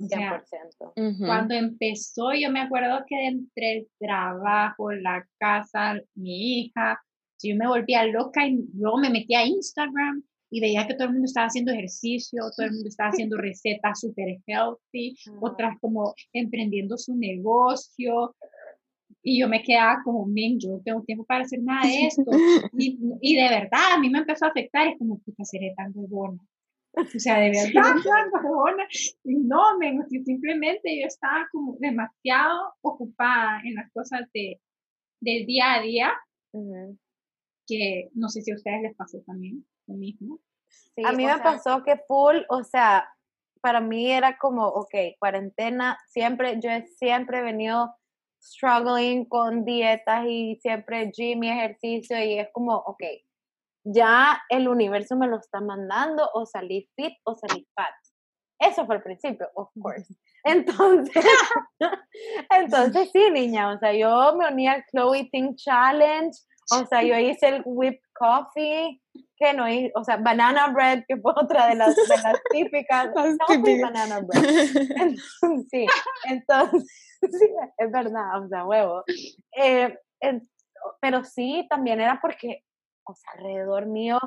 100%. 0.01 1.27
Cuando 1.27 1.55
empezó, 1.55 2.33
yo 2.33 2.51
me 2.51 2.61
acuerdo 2.61 3.05
que 3.07 3.27
entre 3.27 3.73
el 3.73 3.89
trabajo, 3.99 4.93
la 4.93 5.27
casa, 5.39 6.01
mi 6.15 6.61
hija, 6.61 6.99
yo 7.43 7.57
me 7.57 7.67
volvía 7.67 8.05
loca 8.07 8.47
y 8.47 8.59
luego 8.75 8.99
me 8.99 9.11
metía 9.11 9.41
a 9.41 9.47
Instagram 9.47 10.23
y 10.51 10.61
veía 10.61 10.87
que 10.87 10.95
todo 10.95 11.07
el 11.07 11.13
mundo 11.13 11.27
estaba 11.27 11.47
haciendo 11.47 11.73
ejercicio, 11.73 12.43
todo 12.57 12.67
el 12.67 12.73
mundo 12.73 12.89
estaba 12.89 13.11
haciendo 13.29 13.37
recetas 13.37 14.01
súper 14.01 14.39
healthy, 14.47 15.17
otras 15.41 15.79
como 15.81 16.15
emprendiendo 16.33 16.99
su 16.99 17.17
negocio. 17.17 18.35
Y 19.23 19.41
yo 19.41 19.49
me 19.49 19.63
quedaba 19.63 20.01
como, 20.03 20.25
men, 20.27 20.59
yo 20.59 20.71
no 20.71 20.81
tengo 20.83 21.03
tiempo 21.03 21.25
para 21.25 21.45
hacer 21.45 21.63
nada 21.63 21.87
de 21.87 22.07
esto. 22.07 22.31
y, 22.77 22.99
y, 23.21 23.37
de 23.37 23.49
verdad, 23.49 23.95
a 23.95 24.01
mí 24.01 24.11
me 24.11 24.19
empezó 24.19 24.47
a 24.47 24.49
afectar, 24.49 24.89
es 24.89 24.99
como, 24.99 25.19
puta, 25.19 25.45
seré 25.45 25.73
tan 25.77 25.93
huevona. 25.95 26.41
O 26.93 27.19
sea, 27.19 27.39
de 27.39 27.51
verdad, 27.51 27.95
no, 29.25 29.79
me, 29.79 29.97
simplemente 30.25 31.01
yo 31.01 31.07
estaba 31.07 31.47
como 31.53 31.77
demasiado 31.79 32.75
ocupada 32.81 33.61
en 33.65 33.75
las 33.75 33.93
cosas 33.93 34.23
de, 34.35 34.61
del 35.21 35.47
día 35.47 35.75
a 35.75 35.83
día, 35.83 36.13
que 37.67 38.09
no 38.15 38.29
sé 38.29 38.43
si 38.43 38.51
a 38.51 38.57
ustedes 38.57 38.83
les 38.83 38.97
pasó 38.97 39.21
también 39.21 39.65
mismo. 39.93 40.39
a 41.05 41.13
mí 41.13 41.27
me 41.27 41.39
pasó 41.39 41.83
que 41.83 41.97
full, 42.07 42.39
o 42.49 42.65
sea, 42.65 43.09
para 43.61 43.81
mí 43.81 44.11
era 44.11 44.39
como, 44.39 44.67
ok, 44.67 44.95
cuarentena, 45.19 45.99
siempre, 46.09 46.61
yo 46.61 46.71
he 46.71 46.87
siempre 46.87 47.43
venido 47.43 47.95
struggling 48.43 49.27
con 49.27 49.65
dietas 49.65 50.25
y 50.27 50.57
siempre 50.63 51.11
gym 51.13 51.45
y 51.45 51.51
ejercicio 51.51 52.23
y 52.23 52.39
es 52.39 52.49
como, 52.53 52.75
ok, 52.75 53.03
ya 53.85 54.41
el 54.49 54.69
universo 54.69 55.17
me 55.17 55.29
lo 55.29 55.39
está 55.39 55.61
mandando 55.61 56.29
o 56.35 56.47
salí 56.47 56.89
fit 56.97 57.15
o 57.25 57.35
salí 57.35 57.67
fat. 57.75 57.95
Eso 58.59 58.85
fue 58.85 58.97
el 58.97 59.03
principio, 59.03 59.49
of 59.55 59.71
course. 59.81 60.15
Entonces, 60.45 61.25
entonces 62.51 63.11
sí, 63.13 63.31
niña, 63.31 63.75
o 63.75 63.79
sea, 63.79 63.93
yo 63.93 64.35
me 64.37 64.51
uní 64.51 64.69
al 64.69 64.83
Chloe 64.91 65.29
Think 65.31 65.57
Challenge, 65.57 66.35
o 66.73 66.87
sea, 66.87 67.03
yo 67.03 67.15
hice 67.19 67.49
el 67.49 67.63
whipped 67.67 68.01
coffee, 68.15 69.03
que 69.41 69.55
no 69.55 69.69
hice, 69.69 69.91
o 69.97 70.05
sea, 70.05 70.19
banana 70.19 70.69
bread, 70.69 71.05
que 71.09 71.17
fue 71.17 71.33
otra 71.35 71.69
de 71.69 71.75
las, 71.75 71.97
de 71.97 72.17
las 72.23 72.41
típicas. 72.51 73.11
banana 73.15 74.21
bread. 74.21 75.17
sí, 75.71 75.87
entonces, 76.29 76.87
sí, 77.23 77.49
es 77.79 77.91
verdad, 77.91 78.45
o 78.45 78.49
sea, 78.49 78.65
huevo. 78.67 79.03
Eh, 79.57 79.99
pero 81.01 81.25
sí, 81.25 81.67
también 81.69 82.01
era 82.01 82.21
porque 82.21 82.65
o 83.11 83.15
sea, 83.15 83.33
alrededor 83.35 83.87
mío 83.87 84.19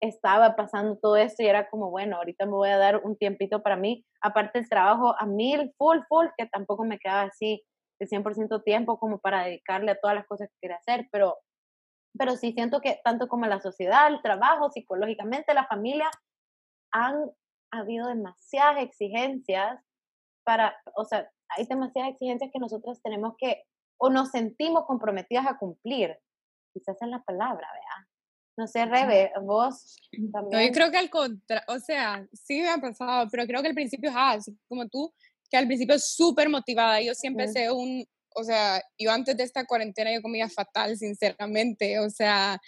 estaba 0.00 0.56
pasando 0.56 0.98
todo 0.98 1.16
esto 1.16 1.42
y 1.42 1.46
era 1.46 1.70
como, 1.70 1.90
bueno, 1.90 2.16
ahorita 2.16 2.44
me 2.44 2.52
voy 2.52 2.68
a 2.68 2.78
dar 2.78 2.98
un 3.04 3.16
tiempito 3.16 3.62
para 3.62 3.76
mí, 3.76 4.04
aparte 4.20 4.58
el 4.58 4.68
trabajo 4.68 5.14
a 5.18 5.26
mil, 5.26 5.72
full, 5.78 5.98
full, 6.08 6.26
que 6.36 6.46
tampoco 6.46 6.84
me 6.84 6.98
quedaba 6.98 7.22
así 7.22 7.62
de 7.98 8.06
100% 8.06 8.62
tiempo 8.62 8.98
como 8.98 9.18
para 9.18 9.44
dedicarle 9.44 9.92
a 9.92 9.98
todas 9.98 10.16
las 10.16 10.26
cosas 10.26 10.48
que 10.48 10.56
quería 10.60 10.76
hacer, 10.76 11.08
pero, 11.10 11.36
pero 12.18 12.36
sí 12.36 12.52
siento 12.52 12.80
que 12.80 13.00
tanto 13.04 13.28
como 13.28 13.46
la 13.46 13.60
sociedad, 13.60 14.08
el 14.08 14.22
trabajo, 14.22 14.70
psicológicamente, 14.70 15.54
la 15.54 15.66
familia, 15.66 16.10
han 16.92 17.30
habido 17.70 18.08
demasiadas 18.08 18.82
exigencias 18.82 19.80
para, 20.44 20.76
o 20.94 21.04
sea, 21.04 21.30
hay 21.48 21.66
demasiadas 21.66 22.12
exigencias 22.12 22.50
que 22.52 22.58
nosotros 22.58 23.02
tenemos 23.02 23.34
que, 23.38 23.64
o 23.98 24.10
nos 24.10 24.30
sentimos 24.30 24.84
comprometidas 24.86 25.46
a 25.46 25.58
cumplir, 25.58 26.16
quizás 26.72 26.96
es 27.00 27.08
la 27.08 27.22
palabra, 27.22 27.66
¿verdad? 27.72 28.08
No 28.58 28.66
sé, 28.66 28.86
Rebe, 28.86 29.32
vos 29.42 29.96
también. 30.32 30.50
No, 30.50 30.66
yo 30.66 30.72
creo 30.72 30.90
que 30.90 30.96
al 30.96 31.10
contrario, 31.10 31.64
o 31.68 31.78
sea, 31.78 32.26
sí 32.32 32.60
me 32.60 32.70
ha 32.70 32.78
pasado, 32.78 33.28
pero 33.30 33.46
creo 33.46 33.60
que 33.60 33.68
al 33.68 33.74
principio 33.74 34.10
es 34.10 34.16
así 34.16 34.58
como 34.68 34.88
tú, 34.88 35.12
que 35.50 35.56
al 35.56 35.66
principio 35.66 35.96
es 35.96 36.14
súper 36.14 36.48
motivada. 36.48 37.00
Yo 37.02 37.14
siempre 37.14 37.48
sé 37.48 37.70
un, 37.70 38.06
o 38.36 38.44
sea, 38.44 38.82
yo 38.98 39.10
antes 39.10 39.36
de 39.36 39.44
esta 39.44 39.64
cuarentena 39.64 40.12
yo 40.12 40.20
comía 40.20 40.48
fatal, 40.50 40.96
sinceramente, 40.98 41.98
o 42.00 42.10
sea, 42.10 42.60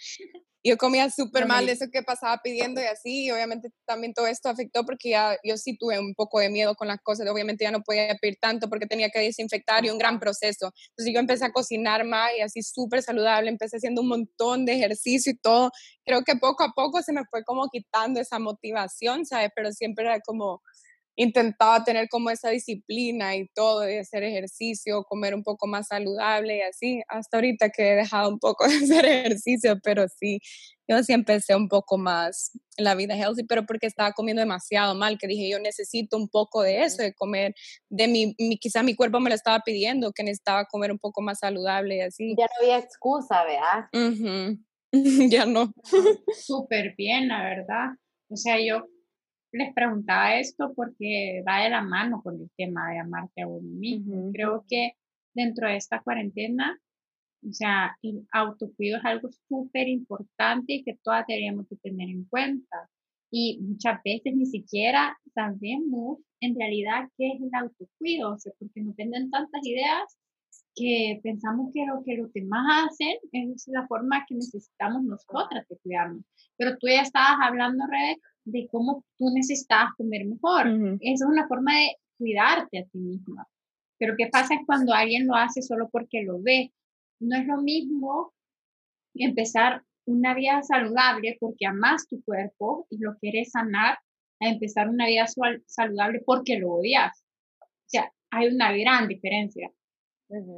yo 0.63 0.77
comía 0.77 1.09
súper 1.09 1.45
mal 1.45 1.65
de 1.65 1.73
eso 1.73 1.85
que 1.91 2.01
pasaba 2.01 2.39
pidiendo 2.43 2.81
y 2.81 2.85
así, 2.85 3.25
y 3.25 3.31
obviamente 3.31 3.69
también 3.85 4.13
todo 4.13 4.25
esto 4.27 4.49
afectó 4.49 4.83
porque 4.83 5.11
ya 5.11 5.37
yo 5.43 5.57
sí 5.57 5.77
tuve 5.77 5.99
un 5.99 6.15
poco 6.15 6.39
de 6.39 6.49
miedo 6.49 6.73
con 6.75 6.87
las 6.87 6.99
cosas, 7.01 7.29
obviamente 7.29 7.63
ya 7.63 7.71
no 7.71 7.81
podía 7.81 8.15
pedir 8.15 8.37
tanto 8.41 8.67
porque 8.67 8.87
tenía 8.87 9.09
que 9.09 9.19
desinfectar 9.19 9.85
y 9.85 9.89
un 9.91 9.99
gran 9.99 10.19
proceso. 10.19 10.73
Entonces 10.89 11.13
yo 11.13 11.19
empecé 11.19 11.45
a 11.45 11.51
cocinar 11.51 12.03
más 12.03 12.31
y 12.37 12.41
así 12.41 12.63
súper 12.63 13.03
saludable, 13.03 13.49
empecé 13.49 13.77
haciendo 13.77 14.01
un 14.01 14.09
montón 14.09 14.65
de 14.65 14.73
ejercicio 14.73 15.31
y 15.31 15.37
todo. 15.37 15.71
Creo 16.03 16.23
que 16.23 16.35
poco 16.35 16.63
a 16.63 16.73
poco 16.75 17.01
se 17.03 17.13
me 17.13 17.21
fue 17.29 17.43
como 17.43 17.69
quitando 17.69 18.19
esa 18.19 18.39
motivación, 18.39 19.25
¿sabes? 19.25 19.51
Pero 19.55 19.71
siempre 19.71 20.05
era 20.05 20.19
como, 20.19 20.61
intentaba 21.19 21.83
tener 21.83 22.07
como 22.07 22.29
esa 22.29 22.49
disciplina 22.49 23.35
y 23.35 23.49
todo, 23.49 23.81
de 23.81 23.99
hacer 23.99 24.23
ejercicio, 24.23 25.03
comer 25.03 25.35
un 25.35 25.43
poco 25.43 25.67
más 25.67 25.87
saludable 25.87 26.57
y 26.57 26.61
así, 26.61 27.01
hasta 27.09 27.37
ahorita 27.37 27.71
que 27.71 27.91
he 27.91 27.95
dejado 27.97 28.29
un 28.29 28.39
poco 28.39 28.63
de 28.67 28.75
hacer 28.77 29.05
ejercicio, 29.05 29.77
pero 29.83 30.05
sí, 30.07 30.39
yo 30.87 31.03
sí 31.03 31.11
empecé 31.11 31.57
un 31.57 31.67
poco 31.67 31.97
más 31.97 32.51
la 32.77 32.95
vida 32.95 33.17
healthy, 33.17 33.43
pero 33.43 33.65
porque 33.65 33.85
estaba 33.85 34.13
comiendo 34.13 34.39
demasiado 34.39 34.95
mal, 34.95 35.17
que 35.17 35.27
dije, 35.27 35.49
yo 35.49 35.59
necesito 35.59 36.15
un 36.15 36.29
poco 36.29 36.61
de 36.61 36.83
eso, 36.83 37.03
de 37.03 37.13
comer, 37.13 37.53
de 37.89 38.07
mi, 38.07 38.33
mi 38.39 38.57
quizá 38.57 38.81
mi 38.81 38.95
cuerpo 38.95 39.19
me 39.19 39.29
lo 39.29 39.35
estaba 39.35 39.59
pidiendo, 39.59 40.13
que 40.13 40.23
necesitaba 40.23 40.67
comer 40.71 40.89
un 40.89 40.99
poco 40.99 41.21
más 41.21 41.39
saludable 41.39 41.97
y 41.97 42.01
así. 42.01 42.33
Ya 42.37 42.45
no 42.45 42.63
había 42.63 42.77
excusa, 42.77 43.43
¿verdad? 43.43 44.57
ya 45.29 45.45
no. 45.45 45.73
Súper 46.33 46.95
bien, 46.97 47.27
la 47.27 47.43
verdad. 47.43 47.87
O 48.29 48.37
sea, 48.37 48.57
yo 48.65 48.85
les 49.51 49.73
preguntaba 49.73 50.35
esto 50.35 50.73
porque 50.75 51.43
va 51.47 51.63
de 51.63 51.69
la 51.69 51.81
mano 51.81 52.21
con 52.21 52.35
el 52.35 52.49
tema 52.55 52.91
de 52.91 52.99
amarte 52.99 53.41
a 53.41 53.47
uno 53.47 53.69
mismo. 53.69 54.31
Creo 54.31 54.65
que 54.67 54.93
dentro 55.33 55.67
de 55.67 55.77
esta 55.77 56.01
cuarentena, 56.01 56.79
o 57.47 57.53
sea, 57.53 57.97
el 58.01 58.27
autocuido 58.31 58.97
es 58.97 59.05
algo 59.05 59.29
súper 59.47 59.87
importante 59.87 60.73
y 60.73 60.83
que 60.83 60.97
todas 61.03 61.25
deberíamos 61.27 61.67
de 61.69 61.77
tener 61.77 62.09
en 62.09 62.25
cuenta. 62.25 62.89
Y 63.31 63.59
muchas 63.61 64.01
veces 64.03 64.35
ni 64.35 64.45
siquiera 64.45 65.17
sabemos 65.33 66.19
en 66.41 66.55
realidad 66.55 67.09
qué 67.17 67.33
es 67.33 67.41
el 67.41 67.49
autocuido, 67.53 68.33
o 68.33 68.39
sea, 68.39 68.53
porque 68.59 68.81
nos 68.81 68.95
venden 68.95 69.29
tantas 69.29 69.61
ideas 69.63 70.17
que 70.75 71.19
pensamos 71.23 71.71
que 71.73 71.85
lo 71.85 72.03
que 72.03 72.15
los 72.15 72.31
demás 72.33 72.87
hacen 72.87 73.17
es 73.31 73.67
la 73.67 73.87
forma 73.87 74.25
que 74.27 74.35
necesitamos 74.35 75.03
nosotras 75.03 75.67
de 75.67 75.77
cuidarnos. 75.77 76.23
Pero 76.57 76.77
tú 76.77 76.87
ya 76.87 77.01
estabas 77.01 77.37
hablando, 77.41 77.85
Rebeca, 77.85 78.28
de 78.45 78.67
cómo 78.71 79.03
tú 79.17 79.25
necesitas 79.33 79.89
comer 79.97 80.25
mejor. 80.25 80.67
Esa 81.01 81.25
es 81.25 81.29
una 81.29 81.47
forma 81.47 81.73
de 81.75 81.95
cuidarte 82.17 82.79
a 82.79 82.85
ti 82.85 82.97
misma. 82.97 83.47
Pero 83.97 84.15
¿qué 84.17 84.27
pasa 84.27 84.55
cuando 84.65 84.93
alguien 84.93 85.27
lo 85.27 85.35
hace 85.35 85.61
solo 85.61 85.89
porque 85.91 86.23
lo 86.23 86.41
ve? 86.41 86.71
No 87.19 87.37
es 87.37 87.45
lo 87.45 87.61
mismo 87.61 88.33
empezar 89.13 89.83
una 90.05 90.33
vida 90.33 90.61
saludable 90.63 91.37
porque 91.39 91.65
amas 91.65 92.07
tu 92.07 92.23
cuerpo 92.23 92.87
y 92.89 92.97
lo 92.97 93.17
quieres 93.17 93.51
sanar 93.51 93.99
a 94.39 94.49
empezar 94.49 94.89
una 94.89 95.05
vida 95.05 95.25
saludable 95.67 96.21
porque 96.25 96.57
lo 96.57 96.71
odias. 96.71 97.23
O 97.61 97.87
sea, 97.87 98.11
hay 98.31 98.47
una 98.47 98.71
gran 98.71 99.07
diferencia. 99.07 99.71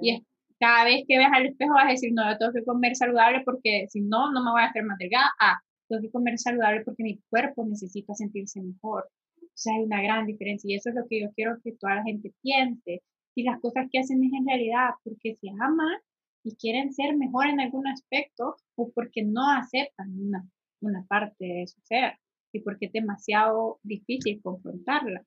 Y 0.01 0.23
cada 0.59 0.85
vez 0.85 1.05
que 1.07 1.17
ves 1.17 1.27
al 1.31 1.47
espejo 1.47 1.73
vas 1.73 1.87
a 1.87 1.91
decir, 1.91 2.11
no, 2.13 2.29
yo 2.29 2.37
tengo 2.37 2.53
que 2.53 2.63
comer 2.63 2.95
saludable 2.95 3.41
porque 3.43 3.87
si 3.89 4.01
no, 4.01 4.31
no 4.31 4.43
me 4.43 4.51
voy 4.51 4.61
a 4.61 4.65
hacer 4.65 4.83
más 4.83 4.97
delgada. 4.97 5.31
Ah, 5.39 5.59
tengo 5.91 6.01
que 6.01 6.11
comer 6.11 6.39
saludable 6.39 6.83
porque 6.85 7.03
mi 7.03 7.19
cuerpo 7.29 7.65
necesita 7.65 8.13
sentirse 8.15 8.61
mejor. 8.61 9.09
O 9.41 9.53
sea, 9.53 9.75
hay 9.75 9.83
una 9.83 10.01
gran 10.01 10.25
diferencia 10.25 10.71
y 10.71 10.75
eso 10.75 10.89
es 10.89 10.95
lo 10.95 11.05
que 11.07 11.21
yo 11.21 11.27
quiero 11.35 11.57
que 11.61 11.73
toda 11.73 11.95
la 11.95 12.03
gente 12.03 12.33
piense. 12.41 13.03
Si 13.35 13.43
las 13.43 13.59
cosas 13.59 13.87
que 13.91 13.99
hacen 13.99 14.23
es 14.23 14.31
en 14.33 14.47
realidad 14.47 14.91
porque 15.03 15.35
se 15.35 15.49
aman 15.49 15.99
y 16.43 16.55
quieren 16.55 16.93
ser 16.93 17.15
mejor 17.17 17.47
en 17.47 17.59
algún 17.59 17.87
aspecto 17.87 18.55
o 18.75 18.91
porque 18.91 19.23
no 19.23 19.49
aceptan 19.51 20.17
una, 20.17 20.47
una 20.81 21.05
parte 21.07 21.45
de 21.45 21.67
su 21.67 21.81
ser 21.81 22.17
y 22.53 22.61
porque 22.61 22.85
es 22.85 22.93
demasiado 22.93 23.79
difícil 23.83 24.41
confrontarla. 24.41 25.25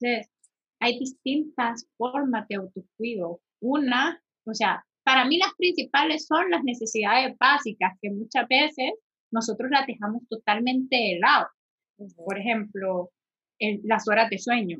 Entonces, 0.00 0.30
hay 0.80 0.98
distintas 0.98 1.86
formas 1.96 2.48
de 2.48 2.56
autocuido. 2.56 3.40
Una, 3.60 4.22
o 4.46 4.54
sea, 4.54 4.84
para 5.04 5.26
mí 5.26 5.38
las 5.38 5.54
principales 5.56 6.26
son 6.26 6.50
las 6.50 6.64
necesidades 6.64 7.36
básicas 7.38 7.98
que 8.00 8.10
muchas 8.10 8.48
veces 8.48 8.92
nosotros 9.30 9.70
las 9.70 9.86
dejamos 9.86 10.22
totalmente 10.28 10.96
de 10.96 11.18
lado. 11.20 11.48
Por 12.16 12.38
ejemplo, 12.38 13.10
las 13.84 14.08
horas 14.08 14.30
de 14.30 14.38
sueño. 14.38 14.78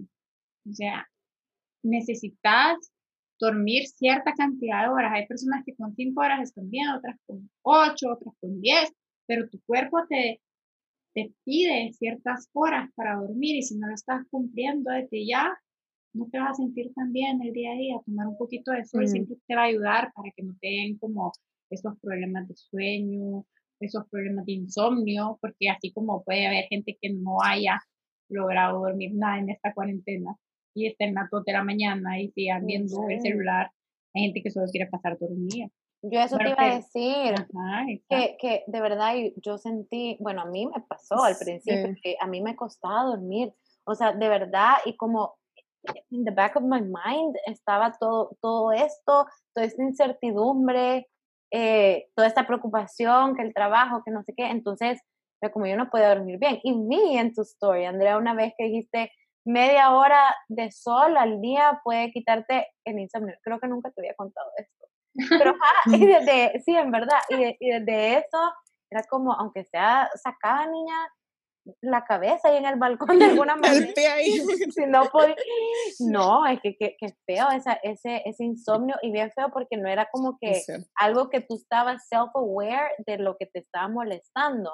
O 0.69 0.73
sea, 0.73 1.07
necesitas 1.83 2.77
dormir 3.39 3.87
cierta 3.87 4.33
cantidad 4.35 4.83
de 4.83 4.91
horas. 4.91 5.13
Hay 5.15 5.27
personas 5.27 5.65
que 5.65 5.75
con 5.75 5.95
cinco 5.95 6.21
horas 6.21 6.43
están 6.43 6.71
bien, 6.71 6.89
otras 6.91 7.17
con 7.27 7.51
ocho, 7.63 8.13
otras 8.13 8.35
con 8.41 8.61
diez, 8.61 8.93
pero 9.27 9.49
tu 9.49 9.61
cuerpo 9.63 9.99
te, 10.09 10.41
te 11.15 11.33
pide 11.45 11.93
ciertas 11.93 12.49
horas 12.53 12.91
para 12.95 13.17
dormir 13.17 13.57
y 13.57 13.63
si 13.63 13.77
no 13.79 13.89
lo 13.89 13.95
estás 13.95 14.27
cumpliendo 14.31 14.91
desde 14.91 15.27
ya, 15.27 15.59
no 16.13 16.29
te 16.31 16.39
vas 16.39 16.51
a 16.51 16.55
sentir 16.55 16.93
tan 16.95 17.13
bien 17.13 17.41
el 17.43 17.53
día 17.53 17.73
a 17.73 17.77
día. 17.77 18.01
Tomar 18.05 18.27
un 18.27 18.37
poquito 18.37 18.73
de 18.73 18.85
sol 18.85 19.07
siempre 19.07 19.37
te 19.47 19.55
va 19.55 19.63
a 19.63 19.67
ayudar 19.67 20.13
para 20.15 20.31
que 20.37 20.43
no 20.43 20.55
te 20.61 20.69
den 20.69 20.99
como 20.99 21.33
esos 21.71 21.99
problemas 22.01 22.49
de 22.49 22.57
sueño 22.57 23.47
esos 23.81 24.09
problemas 24.09 24.47
de 24.47 24.53
insomnio, 24.53 25.39
porque 25.41 25.69
así 25.69 25.93
como 25.93 26.23
puede 26.25 26.47
haber 26.47 26.65
gente 26.65 26.99
que 27.01 27.11
no 27.11 27.39
haya 27.43 27.81
logrado 28.29 28.81
dormir 28.81 29.13
nada 29.15 29.39
en 29.39 29.51
esta 29.51 29.75
cuarentena, 29.75 30.37
y 30.75 30.87
estén 30.87 31.17
a 31.19 31.23
las 31.23 31.31
2 31.31 31.45
de 31.45 31.53
la 31.53 31.65
mañana 31.65 32.21
y 32.21 32.31
sigan 32.31 32.65
viendo 32.67 33.09
el 33.09 33.21
celular. 33.21 33.71
Hay 34.15 34.23
gente 34.23 34.43
que 34.43 34.51
solo 34.51 34.67
quiere 34.71 34.89
pasar 34.89 35.19
día. 35.19 35.69
Yo 36.03 36.21
eso 36.21 36.39
te 36.39 36.49
iba 36.49 36.57
a 36.59 36.77
decir, 36.77 37.35
que, 38.09 38.37
que 38.41 38.65
de 38.67 38.81
verdad 38.81 39.15
yo 39.43 39.59
sentí, 39.59 40.17
bueno, 40.19 40.43
a 40.43 40.47
mí 40.47 40.67
me 40.67 40.81
pasó 40.89 41.23
al 41.23 41.37
principio, 41.37 41.95
que 42.03 42.17
a 42.19 42.27
mí 42.27 42.41
me 42.41 42.57
costaba 42.57 43.05
dormir, 43.05 43.53
o 43.85 43.95
sea, 43.95 44.13
de 44.13 44.29
verdad, 44.29 44.77
y 44.87 44.97
como 44.97 45.35
in 46.11 46.25
the 46.25 46.31
back 46.31 46.57
of 46.57 46.63
my 46.63 46.81
mind 46.81 47.37
estaba 47.47 47.93
todo, 47.99 48.37
todo 48.41 48.73
esto, 48.73 49.27
toda 49.55 49.67
esta 49.67 49.83
incertidumbre, 49.83 51.07
eh, 51.51 52.09
toda 52.15 52.29
esta 52.29 52.47
preocupación, 52.47 53.35
que 53.35 53.43
el 53.43 53.55
trabajo, 53.55 54.03
que 54.05 54.11
no 54.11 54.23
sé 54.23 54.35
qué, 54.37 54.47
entonces, 54.47 55.01
como 55.53 55.67
yo 55.67 55.77
no 55.77 55.91
podía 55.91 56.15
dormir 56.15 56.39
bien, 56.39 56.61
y 56.63 56.73
vi 56.87 57.17
en 57.17 57.33
tu 57.33 57.43
story, 57.43 57.85
Andrea, 57.85 58.19
una 58.19 58.35
vez 58.35 58.53
que 58.57 58.65
dijiste, 58.65 59.13
media 59.45 59.95
hora 59.95 60.35
de 60.49 60.71
sol 60.71 61.17
al 61.17 61.41
día 61.41 61.81
puede 61.83 62.11
quitarte 62.13 62.69
el 62.85 62.99
insomnio, 62.99 63.35
creo 63.43 63.59
que 63.59 63.69
nunca 63.69 63.91
te 63.91 64.01
había 64.01 64.15
contado 64.15 64.51
esto. 64.57 64.87
Pero, 65.31 65.55
y 65.87 66.07
desde, 66.07 66.61
sí, 66.61 66.77
en 66.77 66.91
verdad, 66.91 67.19
y, 67.31 67.57
y 67.59 67.71
desde 67.71 68.19
eso, 68.19 68.53
era 68.91 69.03
como, 69.05 69.33
aunque 69.33 69.65
sea 69.65 70.11
sacada 70.15 70.67
niña, 70.67 70.97
la 71.81 72.05
cabeza 72.05 72.49
ahí 72.49 72.57
en 72.57 72.67
el 72.67 72.79
balcón 72.79 73.19
de 73.19 73.27
alguna 73.27 73.57
manera. 73.57 73.93
si 74.75 74.87
no, 74.87 75.03
no, 76.01 76.47
es 76.47 76.61
que, 76.63 76.77
que, 76.77 77.15
feo 77.27 77.51
esa, 77.51 77.75
ese, 77.83 78.23
ese 78.25 78.45
insomnio 78.45 78.97
y 79.03 79.13
bien 79.13 79.31
feo 79.33 79.51
porque 79.53 79.77
no 79.77 79.89
era 79.89 80.09
como 80.11 80.39
que 80.41 80.63
algo 80.97 81.29
que 81.31 81.41
tú 81.41 81.57
estabas 81.57 82.07
self-aware 82.09 82.91
de 83.07 83.19
lo 83.19 83.37
que 83.39 83.47
te 83.47 83.61
estaba 83.61 83.89
molestando, 83.89 84.73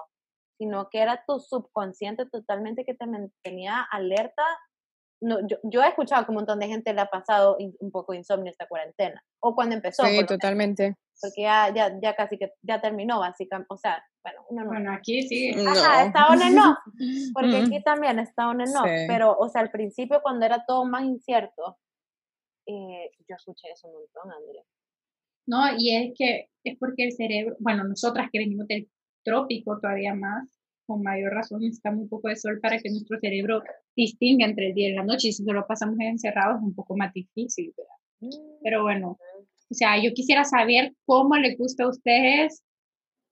sino 0.58 0.88
que 0.90 1.00
era 1.00 1.24
tu 1.26 1.40
subconsciente 1.40 2.26
totalmente 2.26 2.84
que 2.84 2.94
te 2.94 3.06
mantenía 3.06 3.86
alerta 3.90 4.44
no, 5.22 5.38
yo, 5.46 5.56
yo, 5.62 5.82
he 5.82 5.88
escuchado 5.88 6.24
que 6.24 6.30
un 6.30 6.36
montón 6.36 6.60
de 6.60 6.68
gente 6.68 6.92
le 6.92 7.00
ha 7.00 7.06
pasado 7.06 7.56
un 7.58 7.90
poco 7.90 8.12
de 8.12 8.18
insomnio 8.18 8.50
esta 8.50 8.68
cuarentena, 8.68 9.22
o 9.40 9.54
cuando 9.54 9.74
empezó. 9.74 10.04
Sí, 10.04 10.26
totalmente. 10.26 10.96
Porque 11.20 11.42
ya, 11.42 11.72
ya, 11.74 11.92
ya 12.00 12.14
casi 12.14 12.38
que 12.38 12.52
ya 12.62 12.80
terminó, 12.80 13.20
básicamente, 13.20 13.66
o 13.70 13.76
sea, 13.76 14.02
bueno, 14.22 14.40
uno 14.50 14.64
no. 14.64 14.68
Bueno, 14.68 14.92
aquí 14.92 15.22
sí. 15.22 15.50
Ajá, 15.66 16.06
está 16.06 16.28
on 16.28 16.42
and 16.42 16.58
off, 16.58 16.78
porque 17.32 17.56
aquí 17.56 17.82
también 17.82 18.18
está 18.18 18.48
on 18.48 18.60
and 18.60 18.76
off, 18.76 18.88
pero, 19.06 19.36
o 19.36 19.48
sea, 19.48 19.62
al 19.62 19.70
principio 19.70 20.20
cuando 20.22 20.46
era 20.46 20.64
todo 20.66 20.84
más 20.84 21.04
incierto, 21.04 21.78
eh, 22.66 23.10
yo 23.28 23.36
escuché 23.36 23.68
eso 23.72 23.88
un 23.88 23.94
montón, 23.94 24.32
Andrea. 24.32 24.62
No, 25.46 25.78
y 25.78 25.94
es 25.94 26.12
que 26.16 26.50
es 26.64 26.76
porque 26.78 27.04
el 27.04 27.12
cerebro, 27.12 27.56
bueno, 27.60 27.84
nosotras 27.84 28.28
que 28.32 28.38
venimos 28.40 28.66
del 28.66 28.88
trópico 29.22 29.78
todavía 29.80 30.14
más, 30.14 30.48
con 30.86 31.02
mayor 31.02 31.32
razón 31.32 31.60
necesitamos 31.60 32.02
un 32.02 32.08
poco 32.08 32.28
de 32.28 32.36
sol 32.36 32.60
para 32.60 32.78
que 32.78 32.90
nuestro 32.90 33.18
cerebro 33.18 33.62
distinga 33.94 34.46
entre 34.46 34.68
el 34.68 34.74
día 34.74 34.88
y 34.88 34.94
la 34.94 35.04
noche. 35.04 35.28
Y 35.28 35.32
si 35.32 35.44
solo 35.44 35.66
pasamos 35.66 35.96
encerrados 35.98 36.58
es 36.58 36.62
un 36.62 36.74
poco 36.74 36.96
más 36.96 37.12
difícil, 37.12 37.74
¿verdad? 37.76 37.92
Mm. 38.20 38.58
Pero 38.62 38.82
bueno, 38.82 39.18
o 39.70 39.74
sea, 39.74 40.02
yo 40.02 40.12
quisiera 40.14 40.44
saber 40.44 40.92
cómo 41.04 41.36
les 41.36 41.58
gusta 41.58 41.84
a 41.84 41.88
ustedes 41.88 42.62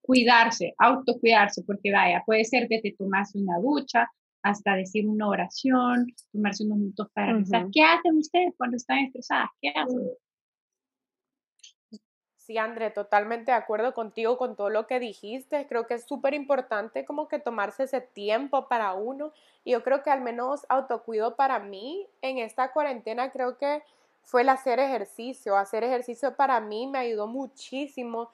cuidarse, 0.01 0.73
autocuidarse, 0.77 1.63
porque 1.63 1.91
vaya, 1.91 2.23
puede 2.25 2.45
ser 2.45 2.67
desde 2.67 2.95
tomarse 2.97 3.39
una 3.39 3.57
ducha 3.59 4.07
hasta 4.43 4.75
decir 4.75 5.07
una 5.07 5.27
oración, 5.27 6.05
tomarse 6.31 6.63
unos 6.65 6.77
minutos 6.77 7.07
para 7.13 7.33
pensar. 7.33 7.65
¿Qué 7.71 7.81
hacen 7.81 8.17
ustedes 8.17 8.53
cuando 8.57 8.77
están 8.77 8.99
estresadas? 8.99 9.49
¿Qué 9.59 9.69
hacen? 9.69 10.11
Sí, 12.45 12.59
André, 12.59 12.91
totalmente 12.91 13.49
de 13.49 13.57
acuerdo 13.57 13.95
contigo 13.95 14.37
con 14.37 14.55
todo 14.55 14.69
lo 14.69 14.85
que 14.85 14.99
dijiste. 14.99 15.65
Creo 15.65 15.87
que 15.87 15.95
es 15.95 16.05
súper 16.05 16.35
importante 16.35 17.03
como 17.03 17.27
que 17.27 17.39
tomarse 17.39 17.85
ese 17.85 18.01
tiempo 18.01 18.67
para 18.67 18.93
uno. 18.93 19.33
Y 19.63 19.71
yo 19.71 19.83
creo 19.83 20.03
que 20.03 20.11
al 20.11 20.21
menos 20.21 20.63
autocuido 20.69 21.35
para 21.35 21.57
mí 21.57 22.05
en 22.21 22.37
esta 22.37 22.71
cuarentena 22.71 23.31
creo 23.31 23.57
que 23.57 23.81
fue 24.25 24.41
el 24.41 24.49
hacer 24.49 24.79
ejercicio. 24.79 25.55
Hacer 25.57 25.83
ejercicio 25.83 26.35
para 26.35 26.59
mí 26.59 26.87
me 26.87 26.99
ayudó 26.99 27.27
muchísimo 27.27 28.31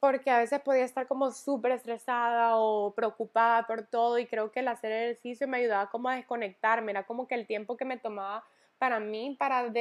porque 0.00 0.30
a 0.30 0.38
veces 0.38 0.60
podía 0.60 0.84
estar 0.84 1.06
como 1.06 1.30
súper 1.32 1.72
estresada 1.72 2.56
o 2.56 2.92
preocupada 2.94 3.66
por 3.66 3.86
todo 3.86 4.18
y 4.18 4.26
creo 4.26 4.52
que 4.52 4.60
el 4.60 4.68
hacer 4.68 4.92
ejercicio 4.92 5.48
me 5.48 5.58
ayudaba 5.58 5.90
como 5.90 6.08
a 6.08 6.16
desconectarme. 6.16 6.92
Era 6.92 7.04
como 7.04 7.26
que 7.26 7.34
el 7.34 7.46
tiempo 7.46 7.76
que 7.76 7.84
me 7.84 7.98
tomaba 7.98 8.44
para 8.78 9.00
mí 9.00 9.36
para 9.38 9.72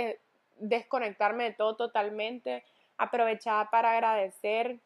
desconectarme 0.58 1.46
de 1.46 1.52
todo 1.54 1.76
totalmente 1.76 2.63
aprovechaba 2.98 3.70
para 3.70 3.92
agradecer 3.92 4.80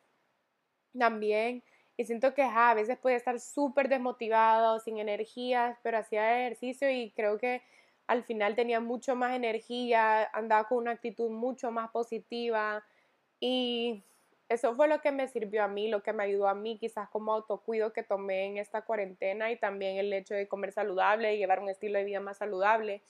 también. 0.98 1.64
Y 1.98 2.06
siento 2.06 2.34
que 2.34 2.44
a 2.44 2.74
veces 2.74 2.98
puede 2.98 3.16
estar 3.16 3.40
súper 3.40 3.90
desmotivado, 3.90 4.80
sin 4.80 5.00
energías, 5.00 5.78
pero 5.82 5.98
hacía 5.98 6.46
ejercicio 6.46 6.90
y 6.90 7.12
creo 7.12 7.38
que 7.38 7.62
al 8.08 8.24
final 8.24 8.56
tenía 8.56 8.80
mucho 8.80 9.16
más 9.16 9.36
energía, 9.36 10.24
andaba 10.34 10.68
con 10.68 10.80
una 10.80 10.92
actitud 10.92 11.30
mucho 11.30 11.72
más 11.72 11.92
positiva 11.92 12.84
y 13.40 14.04
eso 14.50 14.74
fue 14.76 14.88
lo 14.88 15.02
que 15.02 15.12
me 15.12 15.28
sirvió 15.28 15.64
a 15.64 15.68
mí, 15.68 15.90
lo 15.90 16.02
que 16.02 16.14
me 16.14 16.24
ayudó 16.24 16.48
a 16.48 16.56
mí, 16.56 16.78
quizás 16.80 17.10
como 17.10 17.34
autocuido 17.34 17.92
que 17.92 18.04
tomé 18.04 18.46
en 18.46 18.58
esta 18.58 18.82
cuarentena 18.84 19.52
y 19.52 19.58
también 19.58 19.98
el 19.98 20.14
hecho 20.14 20.34
de 20.36 20.48
comer 20.48 20.72
saludable 20.72 21.36
y 21.36 21.38
llevar 21.38 21.60
un 21.60 21.70
estilo 21.70 22.00
de 22.00 22.06
vida 22.06 22.22
más 22.22 22.38
saludable. 22.38 23.02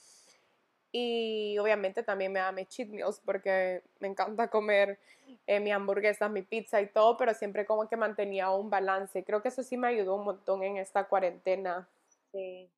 Y 0.92 1.58
obviamente 1.60 2.02
también 2.02 2.32
me 2.32 2.40
da 2.40 2.52
mis 2.52 2.68
cheat 2.70 2.90
meals 2.90 3.22
porque 3.24 3.84
me 4.00 4.08
encanta 4.08 4.48
comer 4.50 4.98
eh, 5.46 5.60
mi 5.60 5.72
hamburguesa, 5.72 6.28
mi 6.30 6.42
pizza 6.42 6.82
y 6.82 6.88
todo, 6.88 7.18
pero 7.18 7.34
siempre 7.36 7.66
como 7.66 7.88
que 7.88 7.98
mantenía 7.98 8.50
un 8.50 8.70
balance. 8.72 9.24
Creo 9.24 9.42
que 9.44 9.50
eso 9.50 9.62
sí 9.62 9.78
me 9.78 9.88
ayudó 9.88 10.16
un 10.16 10.26
montón 10.26 10.64
en 10.64 10.78
esta 10.78 11.04
cuarentena. 11.04 11.88
Sí. 12.32 12.70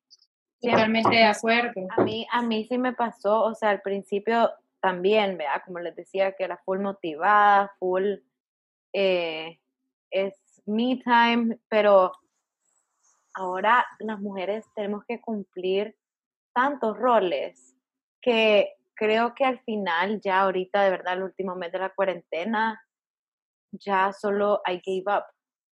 Totalmente 0.60 1.16
de 1.16 1.24
acuerdo. 1.24 1.86
A 1.96 2.02
mí, 2.02 2.26
a 2.30 2.42
mí 2.42 2.64
sí 2.64 2.78
me 2.78 2.92
pasó, 2.92 3.44
o 3.44 3.54
sea, 3.54 3.70
al 3.70 3.80
principio 3.80 4.50
también, 4.80 5.36
vea, 5.38 5.62
como 5.64 5.78
les 5.78 5.94
decía, 5.94 6.32
que 6.32 6.44
era 6.44 6.58
full 6.64 6.80
motivada, 6.80 7.74
full 7.78 8.16
eh, 8.92 9.58
es 10.10 10.34
me 10.66 11.00
time, 11.02 11.58
pero 11.68 12.12
ahora 13.34 13.86
las 14.00 14.20
mujeres 14.20 14.66
tenemos 14.74 15.04
que 15.06 15.20
cumplir 15.20 15.96
tantos 16.52 16.96
roles 16.96 17.76
que 18.20 18.74
creo 18.94 19.34
que 19.34 19.44
al 19.44 19.60
final, 19.60 20.20
ya 20.20 20.40
ahorita, 20.40 20.82
de 20.82 20.90
verdad, 20.90 21.14
el 21.14 21.22
último 21.22 21.56
mes 21.56 21.72
de 21.72 21.78
la 21.78 21.90
cuarentena, 21.90 22.82
ya 23.72 24.12
solo 24.12 24.60
I 24.66 24.82
gave 24.84 25.16
up. 25.16 25.24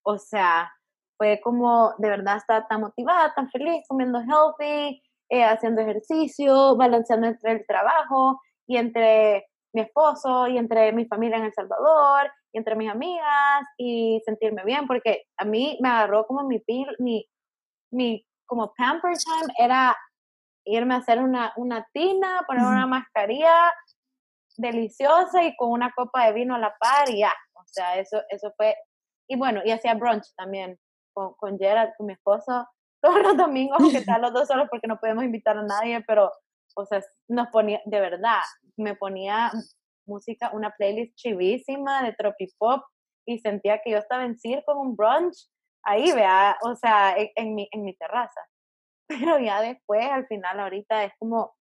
O 0.03 0.17
sea, 0.17 0.71
fue 1.17 1.39
como, 1.43 1.93
de 1.97 2.09
verdad, 2.09 2.37
estaba 2.37 2.67
tan 2.67 2.81
motivada, 2.81 3.33
tan 3.33 3.49
feliz, 3.49 3.83
comiendo 3.87 4.19
healthy, 4.19 5.01
eh, 5.29 5.43
haciendo 5.43 5.81
ejercicio, 5.81 6.75
balanceando 6.77 7.27
entre 7.27 7.51
el 7.51 7.65
trabajo 7.65 8.39
y 8.67 8.77
entre 8.77 9.47
mi 9.73 9.81
esposo 9.81 10.47
y 10.47 10.57
entre 10.57 10.93
mi 10.93 11.05
familia 11.05 11.37
en 11.37 11.45
El 11.45 11.53
Salvador 11.53 12.31
y 12.53 12.57
entre 12.57 12.75
mis 12.75 12.89
amigas 12.89 13.65
y 13.77 14.21
sentirme 14.25 14.63
bien, 14.63 14.87
porque 14.87 15.23
a 15.37 15.45
mí 15.45 15.77
me 15.81 15.89
agarró 15.89 16.25
como 16.25 16.43
mi, 16.43 16.63
mi, 16.99 17.27
mi 17.91 18.25
como 18.45 18.73
pamper 18.75 19.17
time 19.17 19.53
era 19.57 19.95
irme 20.65 20.95
a 20.95 20.97
hacer 20.97 21.19
una, 21.19 21.53
una 21.57 21.85
tina, 21.93 22.43
poner 22.47 22.63
una 22.63 22.87
mascarilla 22.87 23.73
deliciosa 24.57 25.43
y 25.43 25.55
con 25.55 25.71
una 25.71 25.91
copa 25.91 26.25
de 26.25 26.33
vino 26.33 26.55
a 26.55 26.59
la 26.59 26.75
par 26.79 27.09
y 27.09 27.19
ya. 27.19 27.33
O 27.53 27.63
sea, 27.65 27.97
eso, 27.97 28.21
eso 28.29 28.51
fue. 28.57 28.75
Y 29.29 29.37
bueno, 29.37 29.61
y 29.63 29.71
hacía 29.71 29.93
brunch 29.93 30.33
también 30.35 30.77
con, 31.17 31.33
con 31.33 31.57
Gerard, 31.57 31.93
con 31.97 32.05
mi 32.05 32.13
esposo, 32.13 32.67
todos 33.01 33.21
los 33.23 33.35
domingos, 33.35 33.77
aunque 33.79 33.97
están 33.97 34.21
los 34.21 34.33
dos 34.33 34.47
solos 34.47 34.67
porque 34.69 34.87
no 34.87 34.99
podemos 34.99 35.23
invitar 35.23 35.57
a 35.57 35.63
nadie, 35.63 36.03
pero, 36.05 36.31
o 36.75 36.85
sea, 36.85 37.01
nos 37.27 37.47
ponía, 37.47 37.81
de 37.85 37.99
verdad, 37.99 38.41
me 38.77 38.95
ponía 38.95 39.51
música, 40.05 40.51
una 40.53 40.71
playlist 40.77 41.15
chivísima 41.15 42.03
de 42.03 42.13
tropipop 42.13 42.83
y 43.25 43.39
sentía 43.39 43.81
que 43.83 43.91
yo 43.91 43.97
estaba 43.97 44.25
en 44.25 44.37
circo 44.37 44.73
en 44.73 44.77
un 44.77 44.95
brunch 44.95 45.49
ahí, 45.83 46.11
vea, 46.11 46.55
o 46.61 46.75
sea, 46.75 47.15
en 47.17 47.55
mi, 47.55 47.67
en 47.71 47.83
mi 47.83 47.95
terraza. 47.95 48.41
pero 49.07 49.39
ya 49.39 49.61
después, 49.61 50.05
al 50.05 50.27
final, 50.27 50.59
ahorita 50.59 51.03
es 51.03 51.13
como, 51.17 51.55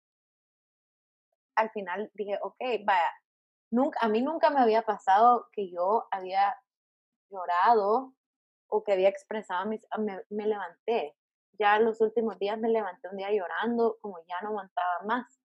al 1.56 1.70
final 1.70 2.10
dije, 2.14 2.38
ok, 2.42 2.56
vaya, 2.84 3.12
nunca, 3.70 4.00
a 4.02 4.08
mí 4.08 4.20
nunca 4.20 4.50
me 4.50 4.60
había 4.60 4.82
pasado 4.82 5.46
que 5.52 5.70
yo 5.70 6.08
había 6.10 6.56
llorado 7.30 8.14
o 8.74 8.82
que 8.82 8.92
había 8.92 9.08
expresado 9.08 9.66
mis, 9.66 9.86
me, 9.98 10.20
me 10.30 10.46
levanté. 10.46 11.16
Ya 11.58 11.78
los 11.78 12.00
últimos 12.00 12.38
días 12.38 12.58
me 12.58 12.68
levanté 12.68 13.08
un 13.08 13.16
día 13.16 13.30
llorando, 13.30 13.98
como 14.00 14.18
ya 14.28 14.40
no 14.42 14.48
aguantaba 14.48 15.02
más. 15.06 15.40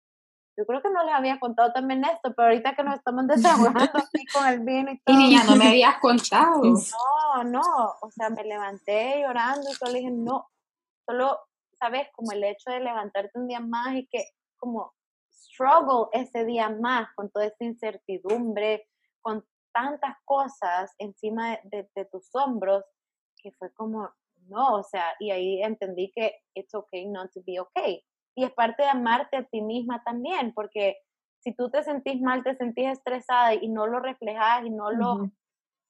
Yo 0.57 0.65
creo 0.65 0.81
que 0.81 0.89
no 0.89 1.03
les 1.03 1.13
había 1.13 1.39
contado 1.39 1.71
también 1.71 2.03
esto, 2.03 2.33
pero 2.35 2.49
ahorita 2.49 2.75
que 2.75 2.83
nos 2.83 2.95
estamos 2.95 3.27
desahogando 3.27 3.91
así 3.93 4.25
con 4.33 4.47
el 4.47 4.61
vino 4.61 4.91
y 4.91 4.99
todo. 4.99 5.15
Y 5.19 5.35
ya 5.35 5.43
no 5.43 5.55
me 5.55 5.67
habías 5.69 5.99
contado. 5.99 6.63
No, 6.63 7.43
no, 7.43 7.95
o 8.01 8.11
sea, 8.11 8.29
me 8.29 8.43
levanté 8.43 9.21
llorando 9.21 9.69
y 9.69 9.73
solo 9.73 9.93
dije, 9.93 10.11
no, 10.11 10.49
solo 11.05 11.39
¿sabes? 11.79 12.09
Como 12.13 12.31
el 12.31 12.43
hecho 12.43 12.69
de 12.71 12.81
levantarte 12.81 13.39
un 13.39 13.47
día 13.47 13.59
más 13.59 13.95
y 13.95 14.07
que 14.07 14.25
como 14.57 14.93
struggle 15.31 16.07
ese 16.11 16.45
día 16.45 16.69
más 16.69 17.07
con 17.15 17.31
toda 17.31 17.45
esa 17.45 17.63
incertidumbre, 17.63 18.87
con 19.21 19.45
tantas 19.71 20.17
cosas 20.25 20.93
encima 20.97 21.57
de, 21.63 21.87
tus 22.11 22.29
hombros, 22.35 22.83
que 23.41 23.51
fue 23.53 23.73
como, 23.73 24.09
no, 24.47 24.75
o 24.75 24.83
sea, 24.83 25.15
y 25.19 25.31
ahí 25.31 25.61
entendí 25.61 26.11
que 26.13 26.41
it's 26.55 26.73
okay 26.73 27.07
not 27.07 27.31
to 27.31 27.41
be 27.45 27.59
okay. 27.59 28.03
y 28.35 28.43
es 28.43 28.51
parte 28.51 28.83
de 28.83 28.89
amarte 28.89 29.37
a 29.37 29.43
ti 29.43 29.61
misma 29.61 30.01
también, 30.03 30.53
porque 30.53 30.97
si 31.39 31.53
tú 31.53 31.69
te 31.69 31.83
sentís 31.83 32.21
mal, 32.21 32.43
te 32.43 32.55
sentís 32.55 32.87
estresada 32.87 33.53
y 33.53 33.67
no 33.69 33.87
lo 33.87 33.99
reflejas 33.99 34.65
y 34.65 34.69
no 34.69 34.91
lo, 34.91 35.29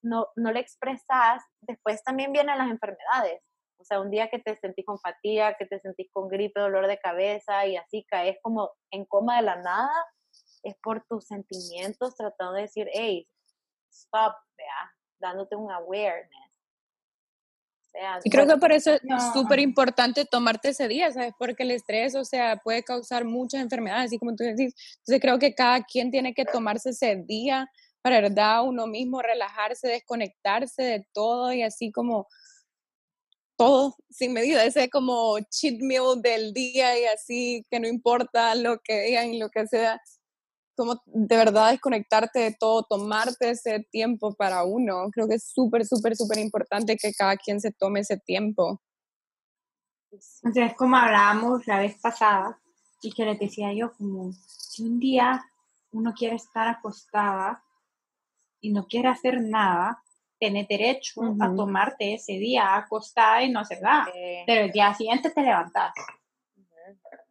no, 0.03 0.27
no 0.35 0.51
lo 0.51 0.59
expresas, 0.59 1.43
después 1.61 2.03
también 2.03 2.31
vienen 2.31 2.57
las 2.57 2.69
enfermedades. 2.69 3.41
O 3.79 3.83
sea, 3.83 4.01
un 4.01 4.11
día 4.11 4.29
que 4.29 4.39
te 4.39 4.55
sentís 4.57 4.85
con 4.85 4.99
fatiga, 4.99 5.55
que 5.55 5.65
te 5.65 5.79
sentís 5.79 6.09
con 6.11 6.27
gripe, 6.27 6.59
dolor 6.59 6.87
de 6.87 6.99
cabeza 6.99 7.65
y 7.65 7.77
así 7.77 8.05
caes 8.09 8.37
como 8.41 8.71
en 8.91 9.05
coma 9.05 9.37
de 9.37 9.43
la 9.43 9.55
nada, 9.55 10.05
es 10.63 10.75
por 10.83 11.05
tus 11.05 11.25
sentimientos 11.25 12.15
tratando 12.15 12.53
de 12.53 12.63
decir, 12.63 12.89
hey, 12.93 13.27
stop, 13.89 14.35
vea, 14.57 14.93
dándote 15.19 15.55
un 15.55 15.71
awareness. 15.71 16.48
Y 18.23 18.29
creo 18.29 18.47
que 18.47 18.57
por 18.57 18.71
eso 18.71 18.93
es 18.93 19.01
súper 19.33 19.59
importante 19.59 20.25
tomarte 20.25 20.69
ese 20.69 20.87
día, 20.87 21.11
¿sabes? 21.11 21.33
Porque 21.37 21.63
el 21.63 21.71
estrés, 21.71 22.15
o 22.15 22.23
sea, 22.23 22.57
puede 22.57 22.83
causar 22.83 23.25
muchas 23.25 23.61
enfermedades, 23.61 24.07
así 24.07 24.19
como 24.19 24.35
tú 24.35 24.43
decís. 24.43 24.73
Entonces 24.99 25.21
creo 25.21 25.39
que 25.39 25.53
cada 25.53 25.83
quien 25.83 26.11
tiene 26.11 26.33
que 26.33 26.45
tomarse 26.45 26.91
ese 26.91 27.23
día 27.27 27.69
para, 28.01 28.21
¿verdad? 28.21 28.63
Uno 28.63 28.87
mismo 28.87 29.21
relajarse, 29.21 29.87
desconectarse 29.87 30.83
de 30.83 31.05
todo 31.13 31.51
y 31.53 31.63
así 31.63 31.91
como 31.91 32.27
todo 33.57 33.95
sin 34.09 34.31
medida, 34.31 34.63
ese 34.63 34.89
como 34.89 35.37
cheat 35.51 35.81
meal 35.81 36.21
del 36.21 36.53
día 36.53 36.97
y 36.97 37.05
así 37.05 37.65
que 37.69 37.81
no 37.81 37.87
importa 37.87 38.55
lo 38.55 38.79
que 38.79 39.01
digan 39.01 39.33
y 39.33 39.37
lo 39.37 39.49
que 39.49 39.67
sea, 39.67 40.01
como 40.79 41.01
de 41.05 41.35
verdad 41.35 41.71
desconectarte 41.71 42.39
de 42.39 42.55
todo, 42.57 42.83
tomarte 42.83 43.49
ese 43.49 43.85
tiempo 43.91 44.33
para 44.33 44.63
uno. 44.63 45.09
Creo 45.11 45.27
que 45.27 45.35
es 45.35 45.51
súper, 45.51 45.85
súper, 45.85 46.15
súper 46.15 46.37
importante 46.37 46.95
que 46.95 47.13
cada 47.13 47.35
quien 47.35 47.59
se 47.59 47.73
tome 47.73 47.99
ese 47.99 48.17
tiempo. 48.17 48.81
Entonces, 50.09 50.73
como 50.77 50.95
hablábamos 50.95 51.67
la 51.67 51.79
vez 51.79 51.99
pasada, 51.99 52.57
y 53.01 53.11
que 53.11 53.25
les 53.25 53.37
decía 53.39 53.73
yo, 53.73 53.91
como 53.91 54.31
si 54.47 54.83
un 54.83 54.99
día 54.99 55.43
uno 55.91 56.13
quiere 56.13 56.37
estar 56.37 56.67
acostada 56.69 57.61
y 58.61 58.71
no 58.71 58.87
quiere 58.87 59.09
hacer 59.09 59.41
nada, 59.41 60.01
tiene 60.37 60.65
derecho 60.69 61.21
a 61.41 61.53
tomarte 61.53 62.13
ese 62.13 62.33
día 62.33 62.77
acostada 62.77 63.43
y 63.43 63.51
no 63.51 63.59
hacer 63.59 63.81
nada. 63.81 64.07
Pero 64.45 64.61
el 64.61 64.71
día 64.71 64.93
siguiente 64.93 65.29
te 65.29 65.41
levantas. 65.41 65.91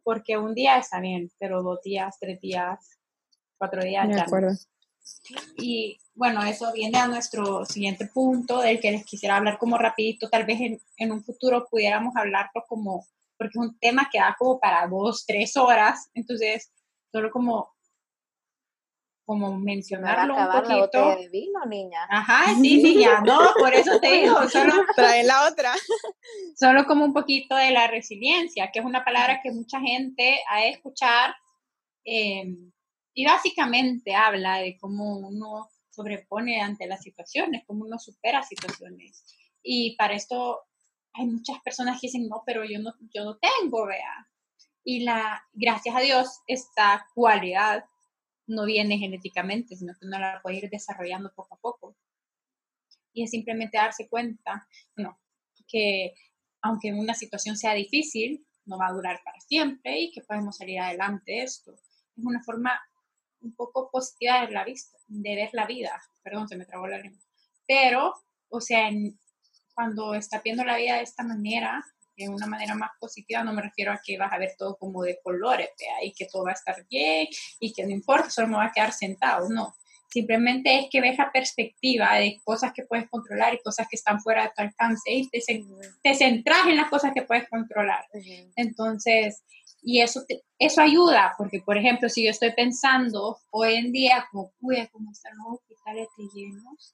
Porque 0.03 0.37
un 0.37 0.53
día 0.53 0.77
está 0.77 0.99
bien, 0.99 1.31
pero 1.39 1.63
dos 1.63 1.81
días, 1.81 2.17
tres 2.19 2.39
días, 2.39 2.98
cuatro 3.59 3.83
días 3.83 4.07
de 4.07 4.19
acuerdo. 4.19 4.53
Y 5.57 5.99
bueno, 6.15 6.43
eso 6.43 6.71
viene 6.73 6.97
a 6.97 7.07
nuestro 7.07 7.65
siguiente 7.65 8.07
punto, 8.07 8.61
del 8.61 8.79
que 8.79 8.91
les 8.91 9.05
quisiera 9.05 9.35
hablar 9.35 9.57
como 9.59 9.77
rapidito, 9.77 10.29
tal 10.29 10.45
vez 10.45 10.59
en, 10.61 10.81
en 10.97 11.11
un 11.11 11.23
futuro 11.23 11.67
pudiéramos 11.69 12.15
hablarlo 12.15 12.63
como, 12.67 13.05
porque 13.37 13.51
es 13.53 13.67
un 13.67 13.77
tema 13.79 14.09
que 14.11 14.19
da 14.19 14.35
como 14.37 14.59
para 14.59 14.87
dos, 14.87 15.25
tres 15.27 15.55
horas, 15.57 16.09
entonces 16.13 16.71
solo 17.11 17.29
como 17.31 17.69
como 19.29 19.55
mencionarlo 19.59 20.35
un 20.35 20.51
poquito. 20.51 21.09
La 21.09 21.15
de 21.17 21.29
vino, 21.29 21.63
niña. 21.67 21.99
Ajá, 22.09 22.51
sí, 22.55 22.81
niña, 22.81 23.21
no, 23.21 23.39
por 23.59 23.71
eso 23.75 23.99
te 23.99 24.11
digo, 24.11 24.35
solo 24.49 24.73
trae 24.95 25.23
la 25.23 25.47
otra. 25.47 25.71
Solo 26.59 26.83
como 26.85 27.05
un 27.05 27.13
poquito 27.13 27.55
de 27.55 27.69
la 27.69 27.85
resiliencia, 27.85 28.71
que 28.73 28.79
es 28.79 28.85
una 28.85 29.05
palabra 29.05 29.39
que 29.43 29.51
mucha 29.51 29.79
gente 29.79 30.39
ha 30.49 30.61
de 30.61 30.69
escuchar 30.69 31.35
eh, 32.05 32.55
y 33.19 33.25
básicamente 33.25 34.15
habla 34.15 34.59
de 34.59 34.77
cómo 34.77 35.17
uno 35.17 35.69
sobrepone 35.89 36.61
ante 36.61 36.87
las 36.87 37.03
situaciones, 37.03 37.65
cómo 37.67 37.83
uno 37.83 37.99
supera 37.99 38.43
situaciones. 38.43 39.25
Y 39.61 39.97
para 39.97 40.13
esto 40.13 40.61
hay 41.11 41.25
muchas 41.25 41.59
personas 41.61 41.99
que 41.99 42.07
dicen, 42.07 42.29
no, 42.29 42.43
pero 42.45 42.63
yo 42.63 42.79
no, 42.79 42.93
yo 43.13 43.25
no 43.25 43.37
tengo, 43.37 43.87
vea. 43.87 44.25
Y 44.85 45.01
la, 45.01 45.43
gracias 45.51 45.97
a 45.97 45.99
Dios, 45.99 46.29
esta 46.47 47.07
cualidad 47.13 47.83
no 48.47 48.63
viene 48.63 48.97
genéticamente, 48.97 49.75
sino 49.75 49.91
que 49.99 50.05
uno 50.05 50.17
la 50.17 50.39
puede 50.41 50.59
ir 50.59 50.69
desarrollando 50.69 51.33
poco 51.35 51.55
a 51.55 51.59
poco. 51.59 51.97
Y 53.11 53.23
es 53.23 53.31
simplemente 53.31 53.77
darse 53.77 54.07
cuenta, 54.07 54.65
no, 54.95 55.19
que 55.67 56.13
aunque 56.61 56.93
una 56.93 57.13
situación 57.13 57.57
sea 57.57 57.73
difícil, 57.73 58.47
no 58.63 58.77
va 58.77 58.87
a 58.87 58.93
durar 58.93 59.19
para 59.25 59.41
siempre 59.41 59.99
y 59.99 60.11
que 60.13 60.21
podemos 60.21 60.55
salir 60.55 60.79
adelante 60.79 61.33
de 61.33 61.43
esto. 61.43 61.73
Es 61.73 62.23
una 62.25 62.41
forma 62.41 62.79
un 63.41 63.55
poco 63.55 63.89
positiva 63.91 64.45
de 64.45 64.51
la, 64.51 64.63
vista, 64.63 64.97
de 65.07 65.35
ver 65.35 65.49
la 65.53 65.65
vida. 65.65 66.01
Perdón, 66.23 66.47
se 66.47 66.57
me 66.57 66.65
trabó 66.65 66.87
la 66.87 66.97
lengua. 66.97 67.21
Pero, 67.67 68.13
o 68.49 68.61
sea, 68.61 68.89
cuando 69.73 70.13
está 70.15 70.41
viendo 70.43 70.63
la 70.63 70.77
vida 70.77 70.97
de 70.97 71.03
esta 71.03 71.23
manera, 71.23 71.83
de 72.17 72.27
una 72.27 72.47
manera 72.47 72.75
más 72.75 72.91
positiva, 72.99 73.43
no 73.43 73.53
me 73.53 73.61
refiero 73.61 73.93
a 73.93 74.01
que 74.03 74.17
vas 74.17 74.33
a 74.33 74.37
ver 74.37 74.53
todo 74.57 74.75
como 74.77 75.03
de 75.03 75.19
colores, 75.23 75.69
y 76.03 76.11
que 76.13 76.25
todo 76.25 76.43
va 76.43 76.51
a 76.51 76.53
estar 76.53 76.85
bien 76.89 77.27
y 77.59 77.71
que 77.73 77.85
no 77.85 77.91
importa, 77.91 78.29
solo 78.29 78.49
me 78.49 78.57
va 78.57 78.65
a 78.65 78.71
quedar 78.71 78.91
sentado, 78.91 79.47
no. 79.49 79.75
Simplemente 80.11 80.79
es 80.79 80.87
que 80.89 81.01
ves 81.01 81.17
la 81.17 81.31
perspectiva 81.31 82.15
de 82.15 82.41
cosas 82.43 82.73
que 82.73 82.83
puedes 82.83 83.07
controlar 83.09 83.53
y 83.53 83.59
cosas 83.59 83.87
que 83.87 83.95
están 83.95 84.19
fuera 84.19 84.43
de 84.43 84.51
tu 84.55 84.61
alcance 84.63 85.11
y 85.11 85.29
te, 85.29 85.39
te 86.03 86.15
centras 86.15 86.65
en 86.65 86.77
las 86.77 86.89
cosas 86.89 87.13
que 87.13 87.21
puedes 87.21 87.47
controlar. 87.47 88.07
Entonces, 88.55 89.43
y 89.81 90.01
eso, 90.01 90.23
eso 90.57 90.81
ayuda, 90.81 91.33
porque 91.37 91.61
por 91.61 91.77
ejemplo, 91.77 92.09
si 92.09 92.23
yo 92.25 92.31
estoy 92.31 92.51
pensando 92.53 93.39
hoy 93.51 93.75
en 93.75 93.91
día, 93.91 94.25
como, 94.31 94.53
uy, 94.61 94.87
como 94.91 95.11
están 95.11 95.33
los 95.37 95.59
hospitales 95.59 96.07
llenos, 96.33 96.93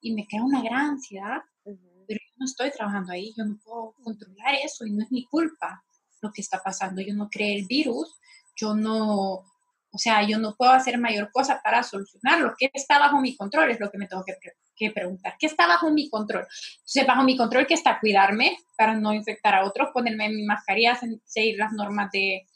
y 0.00 0.14
me 0.14 0.26
queda 0.26 0.44
una 0.44 0.62
gran 0.62 0.90
ansiedad, 0.90 1.38
pero 1.64 1.78
yo 2.20 2.34
no 2.36 2.44
estoy 2.44 2.70
trabajando 2.70 3.12
ahí, 3.12 3.34
yo 3.36 3.44
no 3.44 3.58
puedo 3.64 3.94
controlar 4.02 4.54
eso 4.62 4.86
y 4.86 4.92
no 4.92 5.02
es 5.02 5.10
mi 5.10 5.24
culpa 5.26 5.82
lo 6.20 6.30
que 6.32 6.40
está 6.40 6.60
pasando. 6.62 7.00
Yo 7.00 7.14
no 7.14 7.28
creé 7.28 7.58
el 7.58 7.66
virus, 7.66 8.18
yo 8.56 8.74
no, 8.74 9.44
o 9.90 9.98
sea, 9.98 10.22
yo 10.22 10.38
no 10.38 10.54
puedo 10.54 10.72
hacer 10.72 10.98
mayor 10.98 11.30
cosa 11.32 11.60
para 11.62 11.82
solucionarlo. 11.82 12.54
¿Qué 12.58 12.70
está 12.72 12.98
bajo 12.98 13.20
mi 13.20 13.36
control? 13.36 13.70
Es 13.70 13.80
lo 13.80 13.90
que 13.90 13.98
me 13.98 14.06
tengo 14.06 14.22
que, 14.24 14.36
que, 14.76 14.90
preguntar. 14.90 15.36
¿Qué 15.38 15.46
está 15.46 15.66
bajo 15.66 15.90
mi 15.90 16.10
control? 16.10 16.46
Entonces, 16.76 17.06
bajo 17.06 17.22
mi 17.22 17.36
control 17.36 17.66
que 17.66 17.74
está 17.74 17.98
cuidarme 17.98 18.58
para 18.76 18.94
no 18.94 19.14
infectar 19.14 19.54
a 19.54 19.64
otros, 19.64 19.88
ponerme 19.92 20.28
mi 20.28 20.44
mascarilla, 20.44 20.98
seguir 21.24 21.56
las 21.56 21.72
normas 21.72 22.10
de, 22.12 22.46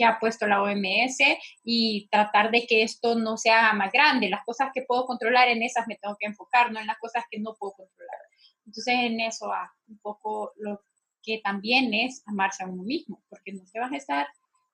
que 0.00 0.06
ha 0.06 0.18
puesto 0.18 0.46
la 0.46 0.62
OMS 0.62 1.18
y 1.62 2.08
tratar 2.10 2.50
de 2.50 2.66
que 2.66 2.82
esto 2.82 3.16
no 3.16 3.36
se 3.36 3.50
haga 3.50 3.74
más 3.74 3.92
grande. 3.92 4.30
Las 4.30 4.44
cosas 4.46 4.70
que 4.72 4.82
puedo 4.82 5.04
controlar, 5.04 5.48
en 5.48 5.62
esas 5.62 5.86
me 5.86 5.96
tengo 5.96 6.16
que 6.18 6.26
enfocar, 6.26 6.72
no 6.72 6.80
en 6.80 6.86
las 6.86 6.98
cosas 6.98 7.24
que 7.30 7.38
no 7.38 7.54
puedo 7.58 7.72
controlar. 7.72 8.20
Entonces 8.64 8.94
en 8.94 9.20
eso 9.20 9.48
va 9.48 9.70
un 9.88 9.98
poco 9.98 10.52
lo 10.56 10.80
que 11.22 11.42
también 11.44 11.92
es 11.92 12.22
amarse 12.26 12.64
a 12.64 12.66
uno 12.66 12.82
mismo, 12.82 13.22
porque 13.28 13.52
no 13.52 13.62
te 13.70 13.78
vas 13.78 13.92
a 13.92 13.96
estar 13.96 14.26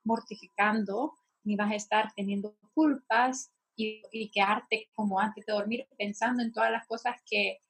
mortificando 0.05 1.15
ni 1.47 1.57
vas 1.57 1.71
a 1.71 1.77
estar 1.77 2.13
teniendo 2.15 2.55
culpas 2.75 3.53
y, 3.77 4.31
quedarte 4.31 4.89
como 4.95 5.21
antes 5.21 5.47
de 5.47 5.53
dormir 5.53 5.87
pensando 5.97 6.43
en 6.43 6.53
todas 6.53 6.71
las 6.71 6.87
cosas 6.87 7.17
que 7.25 7.63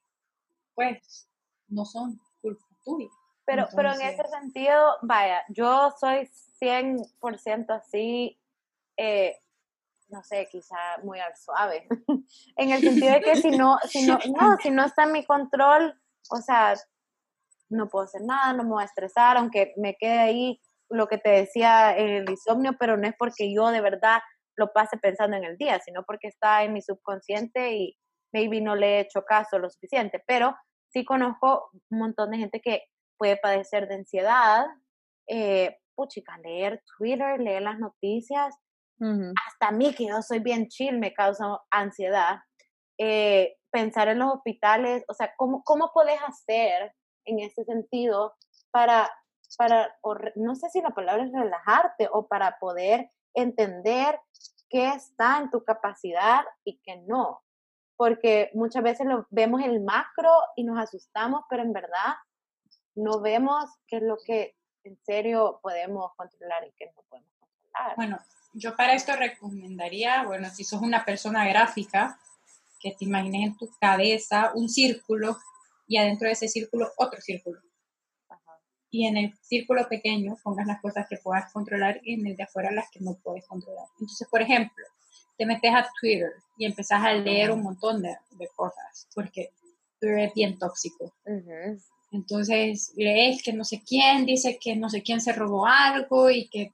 pues 0.73 1.29
no 1.67 1.85
son 1.85 2.19
culpa 2.41 2.65
tuya. 2.83 3.09
Pero, 3.45 3.67
pero 3.75 3.93
en 3.93 4.01
ese 4.01 4.27
sentido, 4.27 4.97
vaya, 5.01 5.43
yo 5.49 5.91
soy 5.99 6.29
100% 6.59 7.69
así, 7.69 8.37
eh, 8.97 9.37
no 10.09 10.21
sé, 10.23 10.47
quizá 10.51 10.75
muy 11.03 11.19
al 11.19 11.35
suave, 11.35 11.87
en 12.57 12.71
el 12.71 12.81
sentido 12.81 13.13
de 13.13 13.21
que 13.21 13.35
si 13.37 13.51
no, 13.51 13.77
si 13.85 14.05
no, 14.05 14.17
no, 14.37 14.57
si 14.57 14.69
no 14.69 14.85
está 14.85 15.03
en 15.03 15.13
mi 15.13 15.25
control, 15.25 15.99
o 16.29 16.37
sea, 16.37 16.75
no 17.69 17.87
puedo 17.87 18.05
hacer 18.05 18.21
nada, 18.21 18.53
no 18.53 18.63
me 18.63 18.69
voy 18.69 18.83
a 18.83 18.85
estresar, 18.85 19.37
aunque 19.37 19.73
me 19.77 19.95
quede 19.95 20.19
ahí 20.19 20.61
lo 20.89 21.07
que 21.07 21.17
te 21.17 21.29
decía 21.29 21.97
en 21.97 22.09
el 22.09 22.29
insomnio, 22.29 22.73
pero 22.79 22.97
no 22.97 23.07
es 23.07 23.13
porque 23.17 23.53
yo 23.53 23.69
de 23.69 23.81
verdad 23.81 24.19
lo 24.55 24.71
pase 24.73 24.97
pensando 24.97 25.37
en 25.37 25.43
el 25.43 25.57
día, 25.57 25.79
sino 25.79 26.03
porque 26.03 26.27
está 26.27 26.63
en 26.63 26.73
mi 26.73 26.81
subconsciente 26.81 27.73
y 27.73 27.95
maybe 28.33 28.61
no 28.61 28.75
le 28.75 28.97
he 28.97 28.99
hecho 29.01 29.23
caso 29.23 29.59
lo 29.59 29.69
suficiente, 29.69 30.21
pero 30.25 30.55
sí 30.91 31.05
conozco 31.05 31.69
un 31.89 31.99
montón 31.99 32.31
de 32.31 32.37
gente 32.37 32.59
que 32.61 32.83
puede 33.17 33.37
padecer 33.37 33.87
de 33.87 33.95
ansiedad, 33.95 34.65
eh, 35.27 35.77
puchica, 35.95 36.37
leer 36.39 36.81
Twitter, 36.97 37.39
leer 37.39 37.61
las 37.63 37.79
noticias, 37.79 38.55
hasta 38.99 39.67
a 39.67 39.71
mí 39.71 39.93
que 39.93 40.07
yo 40.07 40.21
soy 40.23 40.39
bien 40.39 40.69
chill 40.69 40.97
me 40.97 41.13
causa 41.13 41.59
ansiedad. 41.69 42.37
Eh, 42.97 43.55
pensar 43.71 44.07
en 44.07 44.19
los 44.19 44.33
hospitales, 44.33 45.03
o 45.07 45.13
sea, 45.13 45.33
¿cómo, 45.37 45.61
cómo 45.63 45.91
puedes 45.93 46.19
hacer 46.23 46.93
en 47.25 47.39
ese 47.39 47.63
sentido 47.63 48.33
para, 48.71 49.09
para 49.55 49.97
no 50.35 50.55
sé 50.55 50.69
si 50.69 50.81
la 50.81 50.89
palabra 50.89 51.23
es 51.23 51.31
relajarte 51.31 52.09
o 52.11 52.27
para 52.27 52.57
poder 52.59 53.11
entender 53.33 54.19
qué 54.69 54.89
está 54.89 55.39
en 55.39 55.49
tu 55.49 55.63
capacidad 55.63 56.43
y 56.63 56.79
qué 56.83 56.97
no? 57.07 57.41
Porque 57.95 58.51
muchas 58.53 58.83
veces 58.83 59.07
lo, 59.07 59.27
vemos 59.29 59.61
el 59.61 59.81
macro 59.81 60.29
y 60.55 60.63
nos 60.63 60.79
asustamos, 60.79 61.43
pero 61.49 61.63
en 61.63 61.73
verdad 61.73 62.15
no 62.95 63.21
vemos 63.21 63.65
qué 63.87 63.97
es 63.97 64.03
lo 64.03 64.17
que 64.17 64.55
en 64.83 64.97
serio 65.03 65.59
podemos 65.61 66.11
controlar 66.15 66.65
y 66.65 66.71
qué 66.77 66.91
no 66.95 67.01
podemos 67.09 67.31
controlar. 67.39 67.95
Bueno, 67.95 68.19
yo 68.53 68.75
para 68.75 68.93
esto 68.93 69.15
recomendaría, 69.15 70.23
bueno, 70.23 70.49
si 70.49 70.63
sos 70.63 70.81
una 70.81 71.05
persona 71.05 71.47
gráfica, 71.47 72.19
que 72.79 72.91
te 72.91 73.05
imagines 73.05 73.47
en 73.47 73.57
tu 73.57 73.69
cabeza 73.79 74.51
un 74.53 74.69
círculo 74.69 75.37
y 75.87 75.97
adentro 75.97 76.27
de 76.27 76.33
ese 76.33 76.47
círculo 76.47 76.91
otro 76.97 77.19
círculo. 77.21 77.59
Y 78.89 79.05
en 79.05 79.17
el 79.17 79.33
círculo 79.41 79.87
pequeño 79.87 80.37
pongas 80.43 80.67
las 80.67 80.81
cosas 80.81 81.07
que 81.09 81.17
puedas 81.17 81.51
controlar 81.51 81.99
y 82.03 82.13
en 82.13 82.25
el 82.25 82.35
de 82.35 82.43
afuera 82.43 82.71
las 82.71 82.89
que 82.89 82.99
no 82.99 83.15
puedes 83.23 83.45
controlar. 83.45 83.85
Entonces, 83.99 84.27
por 84.29 84.41
ejemplo, 84.41 84.85
te 85.37 85.45
metes 85.45 85.73
a 85.73 85.87
Twitter 85.99 86.31
y 86.57 86.65
empezás 86.65 87.03
a 87.03 87.13
leer 87.13 87.51
un 87.51 87.61
montón 87.61 88.01
de, 88.01 88.17
cosas, 88.55 89.07
porque 89.13 89.51
Twitter 89.99 90.19
es 90.19 90.33
bien 90.33 90.57
tóxico. 90.57 91.13
Entonces 92.11 92.93
lees 92.95 93.43
que 93.43 93.53
no 93.53 93.63
sé 93.63 93.83
quién 93.85 94.25
dice 94.25 94.57
que 94.59 94.75
no 94.75 94.89
sé 94.89 95.03
quién 95.03 95.21
se 95.21 95.33
robó 95.33 95.65
algo 95.67 96.29
y 96.31 96.47
que 96.47 96.71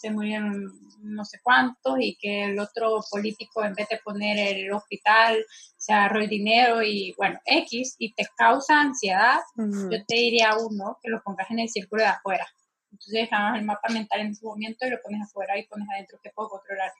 se 0.00 0.10
murieron 0.10 0.78
no 1.02 1.24
sé 1.24 1.38
cuántos 1.42 1.96
y 2.00 2.16
que 2.16 2.44
el 2.44 2.58
otro 2.58 3.00
político 3.10 3.64
en 3.64 3.74
vez 3.74 3.88
de 3.88 4.00
poner 4.02 4.38
el 4.38 4.72
hospital 4.72 5.44
se 5.76 5.92
agarró 5.92 6.20
el 6.20 6.28
dinero 6.28 6.82
y 6.82 7.14
bueno, 7.16 7.38
X 7.44 7.96
y 7.98 8.12
te 8.14 8.26
causa 8.36 8.80
ansiedad, 8.80 9.40
yo 9.56 10.04
te 10.06 10.14
diría 10.14 10.56
uno 10.56 10.98
que 11.02 11.10
lo 11.10 11.22
pongas 11.22 11.50
en 11.50 11.60
el 11.60 11.68
círculo 11.68 12.02
de 12.02 12.08
afuera. 12.08 12.46
Entonces 12.92 13.12
dejamos 13.12 13.58
el 13.58 13.64
mapa 13.64 13.88
mental 13.88 14.20
en 14.20 14.32
ese 14.32 14.44
momento 14.44 14.86
y 14.86 14.90
lo 14.90 15.00
pones 15.02 15.22
afuera 15.22 15.58
y 15.58 15.66
pones 15.66 15.88
adentro 15.92 16.18
que 16.22 16.30
puedo 16.30 16.50
controlar. 16.50 16.92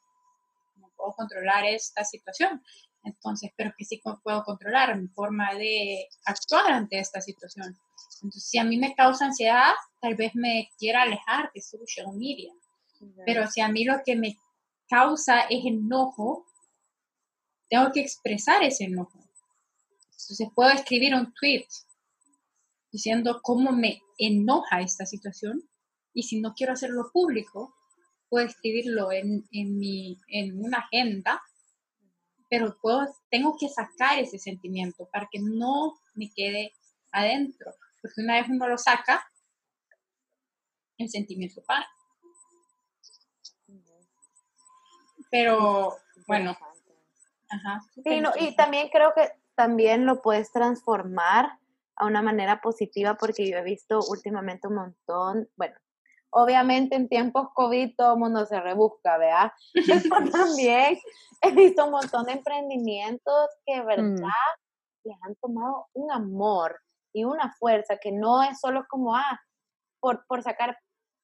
No 0.77 0.91
puedo 0.97 1.12
controlar 1.12 1.65
esta 1.65 2.05
situación. 2.05 2.62
Entonces, 3.05 3.51
pero 3.57 3.73
que 3.77 3.85
sí 3.85 4.01
puedo 4.23 4.45
controlar 4.45 4.97
mi 4.97 5.09
forma 5.09 5.55
de 5.55 6.09
actuar 6.25 6.73
ante 6.73 6.99
esta 6.99 7.21
situación. 7.21 7.77
Entonces, 8.15 8.45
si 8.45 8.59
a 8.59 8.65
mí 8.65 8.79
me 8.79 8.95
causa 8.95 9.27
ansiedad, 9.27 9.73
tal 10.01 10.15
vez 10.15 10.35
me 10.35 10.69
quiera 10.79 11.03
alejar 11.03 11.51
de 11.55 11.61
social 11.61 12.07
media. 12.15 12.53
Pero 13.25 13.47
si 13.49 13.61
a 13.61 13.69
mí 13.69 13.85
lo 13.85 14.01
que 14.05 14.17
me 14.17 14.38
causa 14.88 15.41
es 15.43 15.65
enojo, 15.65 16.47
tengo 17.69 17.91
que 17.93 18.01
expresar 18.01 18.62
ese 18.62 18.85
enojo. 18.85 19.19
Entonces, 20.11 20.49
puedo 20.55 20.71
escribir 20.71 21.15
un 21.15 21.33
tweet 21.35 21.67
diciendo 22.91 23.41
cómo 23.43 23.73
me 23.73 24.03
enoja 24.19 24.81
esta 24.81 25.07
situación 25.07 25.62
y 26.15 26.25
si 26.25 26.41
no 26.41 26.55
quiero 26.55 26.75
hacerlo 26.75 27.11
público, 27.12 27.75
puedo 28.29 28.47
escribirlo 28.47 29.11
en, 29.12 29.45
en, 29.51 29.79
mi, 29.79 30.19
en 30.29 30.62
una 30.62 30.79
agenda 30.79 31.43
pero 32.53 32.77
puedo, 32.83 33.07
tengo 33.31 33.57
que 33.59 33.71
sacar 33.71 34.19
ese 34.19 34.38
sentimiento 34.38 35.09
para 35.11 35.27
que 35.33 35.38
no 35.41 35.99
me 36.15 36.31
quede 36.37 36.75
adentro, 37.11 37.73
porque 38.03 38.21
una 38.21 38.35
vez 38.35 38.51
uno 38.51 38.69
lo 38.69 38.77
saca, 38.77 39.27
el 40.99 41.09
sentimiento 41.09 41.62
para. 41.67 41.87
Pero 45.33 45.97
bueno. 46.29 46.57
Ajá, 47.49 47.81
y 48.37 48.55
también 48.55 48.88
creo 48.90 49.12
que 49.14 49.33
también 49.55 50.07
lo 50.07 50.23
puedes 50.23 50.53
transformar 50.53 51.59
a 51.97 52.07
una 52.07 52.23
manera 52.23 52.61
positiva 52.61 53.16
porque 53.16 53.51
yo 53.51 53.59
he 53.59 53.62
visto 53.62 54.01
últimamente 54.09 54.68
un 54.68 54.75
montón, 54.77 55.49
bueno, 55.57 55.75
obviamente 56.31 56.97
en 56.97 57.09
tiempos 57.09 57.49
COVID 57.55 57.95
todo 57.97 58.14
el 58.14 58.18
mundo 58.21 58.47
se 58.47 58.61
rebusca, 58.61 59.18
¿verdad? 59.18 59.53
Pero 60.12 60.31
también 60.31 60.99
he 61.42 61.51
visto 61.53 61.85
un 61.85 61.92
montón 61.92 62.27
de 62.27 62.33
emprendimientos 62.33 63.49
que, 63.66 63.83
mm. 63.83 63.87
¿verdad? 63.87 64.29
Les 65.05 65.16
han 65.23 65.35
tomado 65.37 65.88
un 65.95 66.11
amor 66.11 66.79
y 67.12 67.25
una 67.25 67.55
fuerza 67.59 67.97
que 67.97 68.12
no 68.12 68.42
es 68.42 68.61
solo 68.61 68.87
como, 68.88 69.14
ah, 69.16 69.40
por, 70.01 70.25
por 70.27 70.42
sacar 70.42 70.79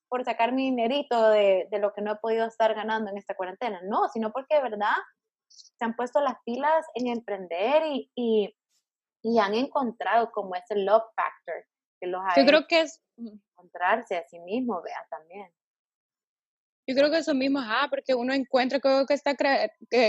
por 0.09 0.25
sacar 0.25 0.53
mi 0.53 0.65
dinerito 0.65 1.31
de, 1.31 1.69
de, 1.71 1.79
lo 1.79 1.93
que 1.93 2.03
no 2.03 2.13
he 2.13 2.17
podido 2.17 2.47
estar 2.47 2.75
ganando 2.75 3.11
en 3.11 3.19
esta 3.19 3.35
cuarentena, 3.35 3.81
no, 3.85 4.09
sino 4.09 4.33
porque 4.33 4.57
de 4.57 4.63
verdad 4.63 4.95
se 5.49 5.85
han 5.85 5.95
puesto 5.95 6.21
las 6.21 6.35
pilas 6.45 6.87
en 6.95 7.09
emprender 7.09 7.83
y, 7.87 8.11
y, 8.15 8.57
y 9.23 9.39
han 9.39 9.55
encontrado 9.55 10.31
como 10.31 10.55
ese 10.55 10.77
love 10.77 11.05
factor 11.15 11.67
que 12.01 12.07
los 12.07 12.23
Yo 12.37 12.47
creo 12.47 12.67
que 12.67 12.81
es 12.83 13.03
encontrarse 13.17 14.17
a 14.17 14.29
sí 14.29 14.39
mismo, 14.41 14.81
vea 14.83 15.07
también. 15.11 15.51
Yo 16.87 16.95
creo 16.95 17.11
que 17.11 17.19
eso 17.19 17.35
mismo, 17.35 17.59
ah, 17.63 17.87
porque 17.91 18.15
uno 18.15 18.33
encuentra, 18.33 18.81
creo 18.81 19.05
que 19.05 19.15
esta 19.15 19.37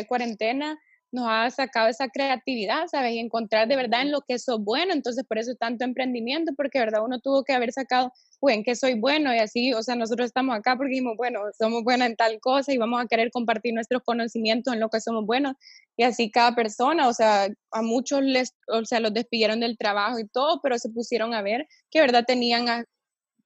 cuarentena 0.08 0.80
nos 1.12 1.26
ha 1.28 1.50
sacado 1.50 1.88
esa 1.88 2.08
creatividad, 2.10 2.88
¿sabes? 2.88 3.14
Y 3.14 3.20
encontrar 3.20 3.68
de 3.68 3.76
verdad 3.76 4.02
en 4.02 4.12
lo 4.12 4.22
que 4.22 4.38
sos 4.40 4.64
bueno, 4.64 4.94
entonces 4.94 5.26
por 5.28 5.38
eso 5.40 5.56
tanto 5.56 5.84
emprendimiento, 5.86 6.54
porque 6.56 6.80
de 6.80 6.86
verdad 6.86 7.04
uno 7.04 7.20
tuvo 7.20 7.44
que 7.44 7.54
haber 7.54 7.72
sacado, 7.72 8.12
pues, 8.40 8.56
en 8.56 8.64
qué 8.64 8.76
soy 8.76 9.00
bueno 9.00 9.34
y 9.34 9.40
así, 9.40 9.74
o 9.74 9.82
sea, 9.84 9.96
nosotros 9.96 10.28
estamos 10.28 10.56
acá 10.56 10.76
porque 10.78 10.92
dijimos, 10.92 11.16
bueno, 11.18 11.42
somos 11.58 11.84
buenos 11.84 12.08
en 12.08 12.16
tal 12.16 12.40
cosa 12.40 12.74
y 12.74 12.78
vamos 12.78 13.02
a 13.02 13.08
querer 13.08 13.32
compartir 13.32 13.74
nuestros 13.74 14.02
conocimientos 14.04 14.74
en 14.74 14.80
lo 14.80 14.90
que 14.90 15.02
somos 15.02 15.26
buenos 15.26 15.54
y 15.98 16.04
así 16.04 16.32
cada 16.32 16.56
persona, 16.56 17.08
o 17.08 17.14
sea, 17.14 17.50
a 17.72 17.82
muchos 17.82 18.22
les, 18.22 18.56
o 18.68 18.86
sea, 18.86 19.00
los 19.00 19.14
despidieron 19.14 19.60
del 19.60 19.78
trabajo 19.78 20.20
y 20.20 20.28
todo, 20.28 20.60
pero 20.62 20.78
se 20.78 20.90
pusieron 20.90 21.34
a 21.34 21.42
ver 21.42 21.68
que 21.90 22.00
de 22.00 22.06
verdad 22.06 22.24
tenían 22.26 22.86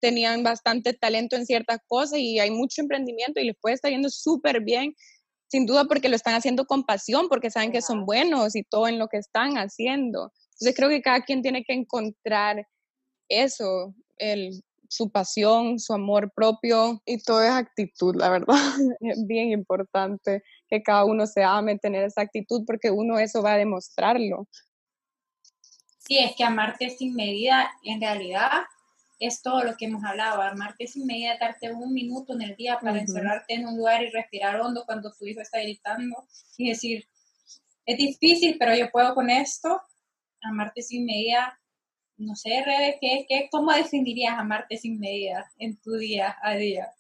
tenían 0.02 0.44
bastante 0.44 0.94
talento 0.94 1.38
en 1.38 1.46
ciertas 1.46 1.80
cosas 1.88 2.20
y 2.20 2.38
hay 2.38 2.52
mucho 2.52 2.82
emprendimiento 2.82 3.40
y 3.40 3.46
les 3.46 3.56
puede 3.62 3.76
estar 3.76 3.90
yendo 3.90 4.10
súper 4.10 4.62
bien, 4.62 4.94
sin 5.54 5.68
duda 5.68 5.86
porque 5.86 6.10
lo 6.10 6.16
están 6.16 6.34
haciendo 6.34 6.66
con 6.66 6.84
pasión, 6.84 7.30
porque 7.30 7.52
saben 7.52 7.72
que 7.72 7.84
son 7.84 8.08
buenos 8.08 8.56
y 8.56 8.64
todo 8.64 8.88
en 8.88 8.98
lo 8.98 9.08
que 9.08 9.18
están 9.18 9.60
haciendo. 9.60 10.34
Entonces 10.54 10.76
creo 10.76 10.90
que 10.90 11.04
cada 11.04 11.22
quien 11.22 11.44
tiene 11.44 11.64
que 11.64 11.74
encontrar 11.74 12.68
eso, 13.30 13.94
el, 14.18 14.64
su 14.90 15.12
pasión, 15.12 15.78
su 15.78 15.94
amor 15.94 16.32
propio 16.36 17.04
y 17.06 17.22
todo 17.22 17.44
es 17.44 17.52
actitud, 17.52 18.16
la 18.16 18.32
verdad. 18.32 18.56
Es 19.02 19.28
bien 19.28 19.52
importante 19.52 20.42
que 20.68 20.82
cada 20.82 21.06
uno 21.06 21.28
se 21.28 21.44
ame, 21.44 21.78
tener 21.78 22.04
esa 22.04 22.22
actitud, 22.22 22.64
porque 22.66 22.90
uno 22.90 23.20
eso 23.20 23.44
va 23.44 23.54
a 23.54 23.58
demostrarlo. 23.60 24.48
Sí, 26.00 26.18
es 26.18 26.36
que 26.36 26.44
amarte 26.44 26.90
sin 26.90 27.14
medida, 27.14 27.70
en 27.84 28.02
realidad, 28.02 28.64
es 29.28 29.42
todo 29.42 29.64
lo 29.64 29.76
que 29.78 29.86
hemos 29.86 30.04
hablado, 30.04 30.42
armarte 30.42 30.88
sin 30.88 31.06
medida, 31.06 31.38
darte 31.40 31.72
un 31.72 31.94
minuto 31.94 32.34
en 32.34 32.42
el 32.42 32.56
día 32.56 32.80
para 32.82 33.00
encerrarte 33.00 33.54
en 33.54 33.68
un 33.68 33.78
lugar 33.78 34.04
y 34.04 34.10
respirar 34.10 34.60
hondo 34.60 34.84
cuando 34.86 35.14
tu 35.14 35.26
hijo 35.26 35.42
está 35.42 35.60
gritando 35.60 36.28
y 36.58 36.70
decir, 36.70 37.08
es 37.86 37.98
difícil, 37.98 38.58
pero 38.60 38.76
yo 38.76 38.92
puedo 38.92 39.16
con 39.16 39.30
esto, 39.30 39.82
amarte 40.42 40.82
sin 40.82 41.06
medida, 41.06 41.60
no 42.18 42.36
sé, 42.36 42.64
Rebe, 42.66 42.98
¿qué, 43.00 43.26
qué, 43.28 43.48
¿cómo 43.52 43.72
definirías 43.72 44.38
amarte 44.38 44.78
sin 44.78 45.00
medida 45.00 45.50
en 45.58 45.78
tu 45.78 45.94
día 45.94 46.38
a 46.42 46.56
día? 46.56 46.94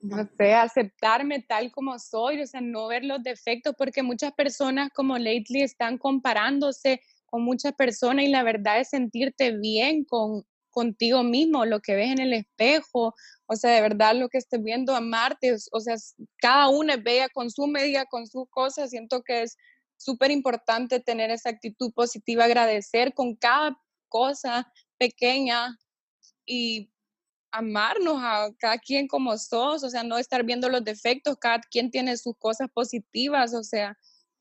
No 0.00 0.28
sé, 0.36 0.52
aceptarme 0.54 1.42
tal 1.42 1.70
como 1.70 1.98
soy, 1.98 2.40
o 2.42 2.46
sea, 2.46 2.60
no 2.60 2.88
ver 2.88 3.04
los 3.04 3.22
defectos, 3.22 3.74
porque 3.78 4.02
muchas 4.02 4.32
personas 4.32 4.90
como 4.94 5.16
lately 5.16 5.62
están 5.62 5.96
comparándose 5.96 7.00
con 7.26 7.42
muchas 7.42 7.72
personas 7.74 8.24
y 8.24 8.28
la 8.28 8.42
verdad 8.42 8.80
es 8.80 8.90
sentirte 8.90 9.56
bien 9.56 10.04
con, 10.04 10.44
contigo 10.72 11.22
mismo, 11.22 11.64
lo 11.64 11.80
que 11.80 11.94
ves 11.94 12.10
en 12.10 12.18
el 12.18 12.32
espejo, 12.32 13.14
o 13.46 13.56
sea, 13.56 13.70
de 13.70 13.80
verdad 13.80 14.16
lo 14.16 14.28
que 14.28 14.38
estés 14.38 14.62
viendo, 14.62 14.96
amarte, 14.96 15.54
o 15.70 15.80
sea, 15.80 15.94
cada 16.38 16.68
uno 16.68 16.92
es 16.92 17.02
bella 17.02 17.28
con 17.28 17.50
su 17.50 17.68
medida, 17.68 18.06
con 18.06 18.26
sus 18.26 18.48
cosas, 18.50 18.90
siento 18.90 19.22
que 19.22 19.42
es 19.42 19.56
súper 19.96 20.32
importante 20.32 20.98
tener 20.98 21.30
esa 21.30 21.50
actitud 21.50 21.92
positiva, 21.92 22.44
agradecer 22.44 23.14
con 23.14 23.36
cada 23.36 23.78
cosa 24.08 24.72
pequeña 24.98 25.78
y 26.44 26.90
amarnos 27.52 28.16
a 28.18 28.50
cada 28.58 28.78
quien 28.78 29.06
como 29.06 29.36
sos, 29.38 29.84
o 29.84 29.90
sea, 29.90 30.02
no 30.02 30.18
estar 30.18 30.42
viendo 30.42 30.68
los 30.68 30.82
defectos, 30.82 31.36
cada 31.38 31.60
quien 31.60 31.90
tiene 31.90 32.16
sus 32.16 32.34
cosas 32.38 32.68
positivas, 32.72 33.54
o 33.54 33.62
sea, 33.62 33.96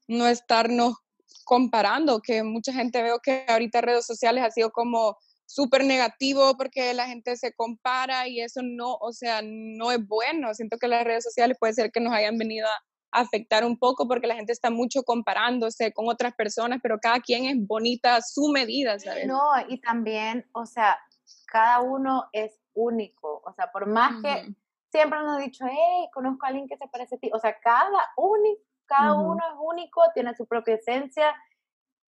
no 0.07 0.27
estarnos 0.27 0.95
comparando, 1.43 2.21
que 2.21 2.43
mucha 2.43 2.73
gente 2.73 3.01
veo 3.03 3.19
que 3.19 3.45
ahorita 3.47 3.81
redes 3.81 4.05
sociales 4.05 4.43
ha 4.43 4.51
sido 4.51 4.71
como 4.71 5.17
súper 5.53 5.83
negativo 5.83 6.55
porque 6.55 6.93
la 6.93 7.07
gente 7.07 7.35
se 7.35 7.53
compara 7.53 8.27
y 8.27 8.39
eso 8.39 8.61
no, 8.63 8.95
o 8.95 9.11
sea, 9.11 9.41
no 9.43 9.91
es 9.91 10.05
bueno. 10.07 10.53
Siento 10.53 10.77
que 10.77 10.87
las 10.87 11.03
redes 11.03 11.25
sociales 11.25 11.57
puede 11.59 11.73
ser 11.73 11.91
que 11.91 11.99
nos 11.99 12.13
hayan 12.13 12.37
venido 12.37 12.67
a 12.67 13.21
afectar 13.21 13.65
un 13.65 13.77
poco 13.77 14.07
porque 14.07 14.27
la 14.27 14.35
gente 14.35 14.53
está 14.53 14.69
mucho 14.69 15.03
comparándose 15.03 15.91
con 15.91 16.07
otras 16.07 16.33
personas, 16.33 16.79
pero 16.81 16.99
cada 16.99 17.19
quien 17.19 17.45
es 17.45 17.67
bonita 17.67 18.15
a 18.15 18.21
su 18.21 18.47
medida, 18.47 18.97
¿sabes? 18.99 19.27
No, 19.27 19.41
y 19.67 19.81
también, 19.81 20.47
o 20.53 20.65
sea, 20.65 20.97
cada 21.47 21.81
uno 21.81 22.29
es 22.31 22.57
único, 22.73 23.41
o 23.45 23.53
sea, 23.53 23.69
por 23.73 23.85
más 23.87 24.21
que 24.23 24.55
siempre 24.89 25.19
nos 25.19 25.35
han 25.35 25.43
dicho, 25.43 25.65
hey, 25.69 26.07
conozco 26.13 26.45
a 26.45 26.49
alguien 26.49 26.69
que 26.69 26.77
se 26.77 26.87
parece 26.87 27.15
a 27.15 27.17
ti, 27.17 27.29
o 27.33 27.39
sea, 27.39 27.59
cada, 27.59 27.89
cada 28.85 29.15
uno 29.15 29.41
es 29.45 29.55
único, 29.59 30.01
tiene 30.13 30.33
su 30.33 30.45
propia 30.45 30.75
esencia 30.75 31.35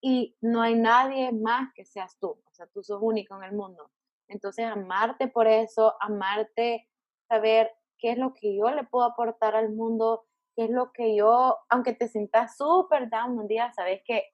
y 0.06 0.36
no 0.42 0.62
hay 0.62 0.76
nadie 0.76 1.32
más 1.32 1.72
que 1.74 1.86
seas 1.86 2.20
tú, 2.20 2.28
o 2.28 2.54
sea, 2.54 2.68
tú 2.68 2.84
sos 2.84 3.00
único 3.02 3.38
en 3.38 3.44
el 3.46 3.54
mundo. 3.54 3.90
Entonces, 4.28 4.66
amarte 4.66 5.30
por 5.30 5.48
eso, 5.48 5.96
amarte, 6.02 6.90
saber 7.30 7.72
qué 7.98 8.12
es 8.12 8.18
lo 8.18 8.34
que 8.34 8.54
yo 8.54 8.70
le 8.70 8.84
puedo 8.84 9.06
aportar 9.06 9.56
al 9.56 9.70
mundo, 9.72 10.26
qué 10.58 10.66
es 10.66 10.70
lo 10.70 10.92
que 10.92 11.16
yo, 11.16 11.58
aunque 11.70 11.94
te 11.94 12.10
sientas 12.10 12.58
súper 12.58 13.10
down 13.10 13.40
un 13.40 13.48
día, 13.48 13.72
sabes 13.72 14.02
que 14.04 14.26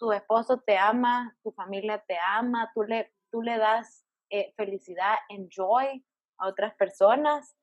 tu 0.00 0.10
esposo 0.10 0.60
te 0.66 0.76
ama, 0.76 1.38
tu 1.44 1.52
familia 1.52 2.02
te 2.04 2.18
ama, 2.18 2.72
tú 2.74 2.82
le, 2.82 3.14
tú 3.30 3.40
le 3.40 3.56
das 3.56 4.04
eh, 4.30 4.52
felicidad, 4.56 5.14
enjoy 5.28 6.04
a 6.38 6.48
otras 6.48 6.74
personas 6.74 7.56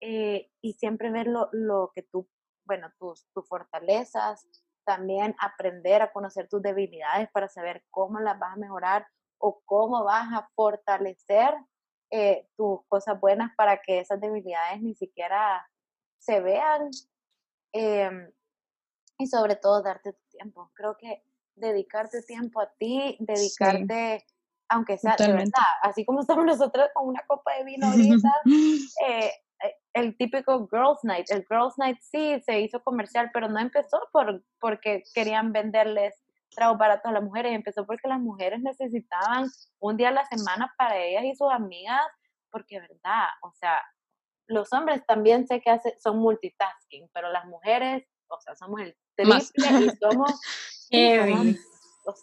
eh, 0.00 0.52
y 0.60 0.74
siempre 0.74 1.10
ver 1.10 1.26
lo, 1.26 1.48
lo 1.50 1.90
que 1.92 2.04
tú, 2.04 2.28
bueno, 2.64 2.92
tus, 2.96 3.26
tus 3.34 3.48
fortalezas, 3.48 4.48
también 4.84 5.34
aprender 5.38 6.02
a 6.02 6.12
conocer 6.12 6.48
tus 6.48 6.62
debilidades 6.62 7.28
para 7.32 7.48
saber 7.48 7.84
cómo 7.90 8.20
las 8.20 8.38
vas 8.38 8.54
a 8.54 8.60
mejorar 8.60 9.06
o 9.38 9.60
cómo 9.64 10.04
vas 10.04 10.32
a 10.32 10.48
fortalecer 10.54 11.54
eh, 12.10 12.46
tus 12.56 12.80
cosas 12.88 13.18
buenas 13.18 13.52
para 13.56 13.80
que 13.80 14.00
esas 14.00 14.20
debilidades 14.20 14.80
ni 14.82 14.94
siquiera 14.94 15.66
se 16.18 16.40
vean. 16.40 16.90
Em, 17.72 18.30
y 19.18 19.26
sobre 19.26 19.56
todo 19.56 19.82
darte 19.82 20.12
tu 20.12 20.22
tiempo. 20.30 20.70
Creo 20.74 20.96
que 20.96 21.24
dedicarte 21.54 22.22
tiempo 22.22 22.60
a 22.60 22.70
ti, 22.78 23.16
dedicarte, 23.20 24.26
aunque 24.68 24.98
sea 24.98 25.16
de 25.16 25.32
verdad, 25.32 25.72
así 25.82 26.04
como 26.04 26.20
estamos 26.20 26.44
nosotros 26.44 26.88
con 26.94 27.08
una 27.08 27.24
copa 27.26 27.54
de 27.56 27.64
vino 27.64 27.86
ahorita, 27.86 28.28
eh, 29.06 29.26
eh, 29.26 29.32
el 29.92 30.16
típico 30.16 30.68
Girls 30.70 31.00
Night. 31.02 31.30
El 31.30 31.44
Girls 31.48 31.74
Night 31.78 31.98
sí 32.00 32.40
se 32.44 32.60
hizo 32.60 32.82
comercial, 32.82 33.30
pero 33.32 33.48
no 33.48 33.58
empezó 33.58 34.00
por, 34.12 34.42
porque 34.60 35.02
querían 35.14 35.52
venderles 35.52 36.14
trago 36.54 36.76
barato 36.76 37.08
a 37.08 37.12
las 37.12 37.22
mujeres, 37.22 37.52
empezó 37.52 37.86
porque 37.86 38.08
las 38.08 38.20
mujeres 38.20 38.60
necesitaban 38.60 39.48
un 39.80 39.96
día 39.96 40.08
a 40.08 40.12
la 40.12 40.26
semana 40.26 40.72
para 40.76 40.98
ellas 40.98 41.24
y 41.24 41.34
sus 41.34 41.50
amigas, 41.50 42.00
porque 42.50 42.80
verdad, 42.80 43.28
o 43.42 43.52
sea, 43.52 43.80
los 44.46 44.72
hombres 44.72 45.02
también 45.06 45.46
sé 45.46 45.60
que 45.60 45.70
hace, 45.70 45.96
son 46.00 46.18
multitasking, 46.18 47.08
pero 47.12 47.30
las 47.30 47.46
mujeres, 47.46 48.04
o 48.28 48.40
sea, 48.40 48.54
somos 48.54 48.80
el 48.80 48.96
triple 49.16 49.38
y 49.86 49.90
somos... 49.96 50.40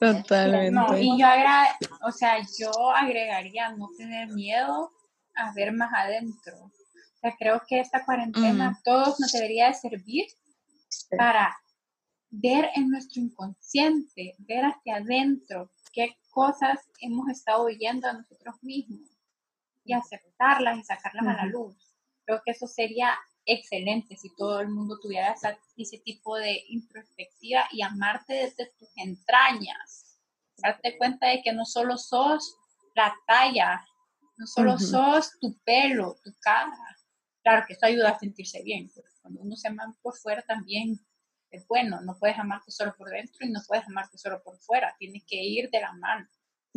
Totalmente. 0.01 1.01
y 1.01 1.17
yo 1.17 1.25
agra 1.25 1.65
o 2.05 2.11
sea, 2.11 2.37
yo 2.59 2.69
agregaría 2.91 3.71
no 3.71 3.87
tener 3.97 4.27
miedo 4.27 4.91
a 5.35 5.53
ver 5.53 5.71
más 5.71 5.89
adentro. 5.93 6.69
O 7.19 7.21
sea, 7.21 7.35
creo 7.37 7.61
que 7.67 7.81
esta 7.81 8.05
cuarentena 8.05 8.71
mm. 8.71 8.83
todos 8.83 9.19
nos 9.19 9.31
debería 9.33 9.67
de 9.67 9.73
servir 9.73 10.25
para 11.17 11.53
ver 12.29 12.69
en 12.75 12.89
nuestro 12.89 13.21
inconsciente, 13.21 14.35
ver 14.39 14.63
hacia 14.63 14.97
adentro 14.97 15.69
qué 15.91 16.15
cosas 16.29 16.79
hemos 17.01 17.27
estado 17.27 17.63
oyendo 17.63 18.07
a 18.07 18.13
nosotros 18.13 18.55
mismos 18.61 19.09
y 19.83 19.93
aceptarlas 19.93 20.77
y 20.77 20.83
sacarlas 20.83 21.27
a 21.27 21.33
la 21.33 21.45
luz. 21.45 21.75
Creo 22.25 22.41
que 22.45 22.51
eso 22.51 22.67
sería 22.67 23.17
excelente 23.45 24.15
si 24.15 24.33
todo 24.35 24.61
el 24.61 24.69
mundo 24.69 24.97
tuviera 25.01 25.35
ese 25.75 25.97
tipo 25.99 26.37
de 26.37 26.63
introspectiva 26.69 27.65
y 27.71 27.81
amarte 27.81 28.33
desde 28.33 28.71
tus 28.77 28.89
entrañas. 28.95 30.17
Darte 30.57 30.97
cuenta 30.97 31.27
de 31.27 31.41
que 31.41 31.51
no 31.51 31.65
solo 31.65 31.97
sos 31.97 32.55
la 32.95 33.13
talla, 33.25 33.85
no 34.37 34.45
solo 34.45 34.77
sos 34.77 35.37
tu 35.39 35.57
pelo, 35.65 36.15
tu 36.23 36.31
cara. 36.39 36.77
Claro 37.43 37.65
que 37.67 37.73
eso 37.73 37.85
ayuda 37.85 38.09
a 38.09 38.19
sentirse 38.19 38.61
bien, 38.63 38.89
pero 38.93 39.07
cuando 39.21 39.41
uno 39.41 39.55
se 39.55 39.67
ama 39.67 39.95
por 40.01 40.15
fuera 40.15 40.41
también 40.41 40.99
es 41.51 41.67
bueno, 41.67 41.99
no 42.01 42.17
puedes 42.19 42.37
amarte 42.37 42.71
solo 42.71 42.93
por 42.97 43.09
dentro 43.09 43.45
y 43.45 43.49
no 43.49 43.59
puedes 43.67 43.85
amarte 43.87 44.17
solo 44.17 44.41
por 44.43 44.57
fuera, 44.59 44.95
tienes 44.99 45.23
que 45.25 45.37
ir 45.37 45.69
de 45.71 45.81
la 45.81 45.93
mano. 45.93 46.27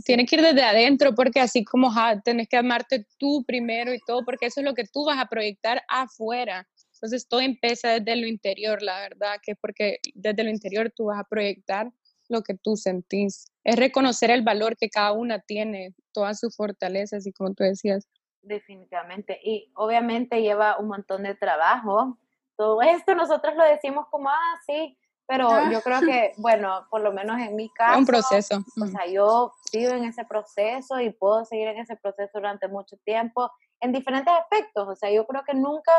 Tienes 0.04 0.28
que 0.28 0.36
ir 0.36 0.42
desde 0.42 0.62
adentro 0.62 1.14
porque 1.14 1.40
así 1.40 1.64
como 1.64 1.90
ja, 1.90 2.22
que 2.22 2.56
amarte 2.56 3.06
tú 3.18 3.44
primero 3.46 3.92
y 3.92 3.98
todo, 4.06 4.24
porque 4.24 4.46
eso 4.46 4.60
es 4.60 4.64
lo 4.64 4.74
que 4.74 4.84
tú 4.84 5.04
vas 5.04 5.18
a 5.18 5.26
proyectar 5.26 5.82
afuera. 5.88 6.66
Entonces 6.94 7.28
todo 7.28 7.40
empieza 7.40 8.00
desde 8.00 8.16
lo 8.16 8.26
interior, 8.26 8.80
la 8.80 9.00
verdad, 9.00 9.36
que 9.42 9.52
es 9.52 9.58
porque 9.60 9.98
desde 10.14 10.44
lo 10.44 10.50
interior 10.50 10.92
tú 10.96 11.06
vas 11.06 11.20
a 11.20 11.28
proyectar 11.28 11.92
lo 12.28 12.42
que 12.42 12.54
tú 12.54 12.76
sentís. 12.76 13.46
Es 13.64 13.76
reconocer 13.76 14.30
el 14.30 14.42
valor 14.42 14.76
que 14.76 14.88
cada 14.88 15.12
una 15.12 15.40
tiene, 15.40 15.94
todas 16.12 16.40
sus 16.40 16.56
fortalezas 16.56 17.26
y 17.26 17.32
como 17.32 17.52
tú 17.54 17.64
decías. 17.64 18.08
Definitivamente. 18.42 19.38
Y 19.42 19.72
obviamente 19.74 20.42
lleva 20.42 20.78
un 20.78 20.88
montón 20.88 21.22
de 21.22 21.34
trabajo 21.34 22.18
todo 22.56 22.82
esto 22.82 23.14
nosotros 23.14 23.56
lo 23.56 23.64
decimos 23.64 24.06
como, 24.10 24.28
ah, 24.28 24.60
sí, 24.66 24.96
pero 25.26 25.50
ah. 25.50 25.68
yo 25.70 25.80
creo 25.80 26.00
que, 26.00 26.32
bueno, 26.36 26.86
por 26.90 27.00
lo 27.00 27.12
menos 27.12 27.40
en 27.40 27.56
mi 27.56 27.68
caso, 27.70 27.98
un 27.98 28.06
proceso. 28.06 28.64
O 28.80 28.86
sea, 28.86 29.06
yo 29.06 29.52
sigo 29.70 29.92
en 29.92 30.04
ese 30.04 30.24
proceso 30.24 31.00
y 31.00 31.10
puedo 31.10 31.44
seguir 31.44 31.68
en 31.68 31.78
ese 31.78 31.96
proceso 31.96 32.30
durante 32.34 32.68
mucho 32.68 32.96
tiempo, 33.04 33.50
en 33.80 33.92
diferentes 33.92 34.32
aspectos. 34.32 34.88
O 34.88 34.94
sea, 34.94 35.10
yo 35.10 35.26
creo 35.26 35.42
que 35.44 35.54
nunca, 35.54 35.92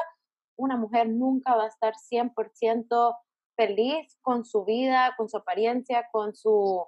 una 0.56 0.78
mujer 0.78 1.10
nunca 1.10 1.56
va 1.56 1.66
a 1.66 1.68
estar 1.68 1.96
100% 1.96 3.18
feliz 3.56 4.18
con 4.22 4.46
su 4.46 4.64
vida, 4.66 5.16
con 5.18 5.30
su 5.30 5.38
apariencia, 5.38 6.08
con 6.12 6.36
su, 6.36 6.86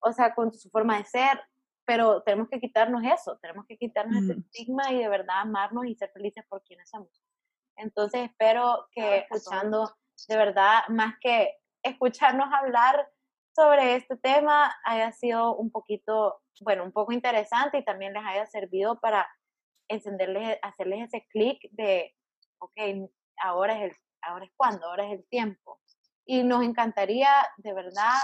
o 0.00 0.12
sea, 0.12 0.34
con 0.34 0.52
su 0.52 0.68
forma 0.70 0.98
de 0.98 1.04
ser, 1.04 1.40
pero 1.88 2.22
tenemos 2.22 2.50
que 2.50 2.60
quitarnos 2.60 3.02
eso, 3.02 3.38
tenemos 3.38 3.64
que 3.64 3.78
quitarnos 3.78 4.22
ese 4.22 4.38
estigma 4.38 4.92
y 4.92 4.98
de 4.98 5.08
verdad 5.08 5.40
amarnos 5.40 5.86
y 5.86 5.94
ser 5.94 6.10
felices 6.10 6.44
por 6.46 6.62
quienes 6.62 6.90
somos. 6.90 7.08
Entonces 7.76 8.28
espero 8.28 8.88
que 8.92 9.20
escuchando, 9.20 9.90
de 10.28 10.36
verdad, 10.36 10.80
más 10.90 11.14
que 11.18 11.56
escucharnos 11.82 12.52
hablar 12.52 13.08
sobre 13.56 13.96
este 13.96 14.18
tema, 14.18 14.70
haya 14.84 15.12
sido 15.12 15.56
un 15.56 15.70
poquito, 15.70 16.42
bueno, 16.60 16.84
un 16.84 16.92
poco 16.92 17.12
interesante 17.12 17.78
y 17.78 17.84
también 17.86 18.12
les 18.12 18.22
haya 18.22 18.44
servido 18.44 19.00
para 19.00 19.26
encenderles, 19.88 20.58
hacerles 20.60 21.08
ese 21.08 21.26
clic 21.30 21.58
de, 21.70 22.14
ok, 22.58 23.10
ahora 23.42 23.78
es, 23.78 23.92
el, 23.92 23.96
ahora 24.20 24.44
es 24.44 24.52
cuando, 24.58 24.88
ahora 24.88 25.06
es 25.06 25.12
el 25.20 25.26
tiempo. 25.30 25.80
Y 26.26 26.42
nos 26.42 26.62
encantaría, 26.62 27.30
de 27.56 27.72
verdad, 27.72 28.18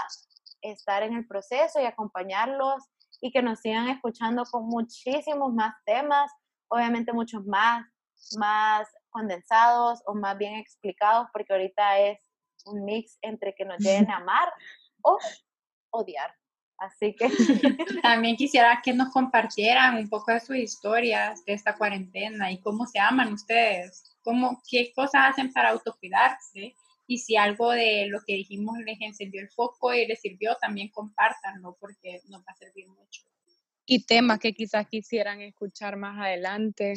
estar 0.61 1.01
en 1.01 1.13
el 1.13 1.25
proceso 1.25 1.81
y 1.81 1.85
acompañarlos 1.85 2.83
y 3.25 3.31
que 3.31 3.41
nos 3.41 3.59
sigan 3.59 3.87
escuchando 3.87 4.43
con 4.45 4.67
muchísimos 4.67 5.51
más 5.51 5.73
temas, 5.83 6.31
obviamente 6.67 7.11
muchos 7.11 7.43
más, 7.43 7.83
más 8.37 8.87
condensados 9.09 9.99
o 10.05 10.13
más 10.13 10.37
bien 10.37 10.57
explicados, 10.57 11.27
porque 11.33 11.51
ahorita 11.51 11.97
es 12.01 12.19
un 12.65 12.85
mix 12.85 13.17
entre 13.23 13.55
que 13.55 13.65
nos 13.65 13.79
lleguen 13.79 14.11
a 14.11 14.17
amar 14.17 14.53
o 15.01 15.17
odiar. 15.89 16.35
Así 16.77 17.15
que 17.15 17.27
también 18.03 18.35
quisiera 18.35 18.79
que 18.83 18.93
nos 18.93 19.11
compartieran 19.11 19.97
un 19.97 20.07
poco 20.07 20.31
de 20.31 20.39
sus 20.39 20.57
historias 20.57 21.43
de 21.45 21.53
esta 21.53 21.75
cuarentena 21.75 22.51
y 22.51 22.59
cómo 22.59 22.85
se 22.85 22.99
aman 22.99 23.33
ustedes, 23.33 24.15
cómo, 24.21 24.61
qué 24.69 24.93
cosas 24.95 25.31
hacen 25.31 25.51
para 25.51 25.69
autocuidarse 25.69 26.75
y 27.07 27.19
si 27.19 27.35
algo 27.35 27.71
de 27.71 28.07
lo 28.07 28.19
que 28.25 28.33
dijimos 28.33 28.77
les 28.79 28.99
encendió 29.01 29.41
el 29.41 29.49
foco 29.49 29.93
y 29.93 30.07
les 30.07 30.21
sirvió, 30.21 30.55
también 30.55 30.89
compártanlo 30.89 31.77
porque 31.79 32.21
nos 32.29 32.41
va 32.41 32.51
a 32.51 32.55
servir 32.55 32.87
mucho. 32.87 33.23
Y 33.85 34.05
temas 34.05 34.39
que 34.39 34.53
quizás 34.53 34.87
quisieran 34.87 35.41
escuchar 35.41 35.95
más 35.95 36.19
adelante. 36.19 36.95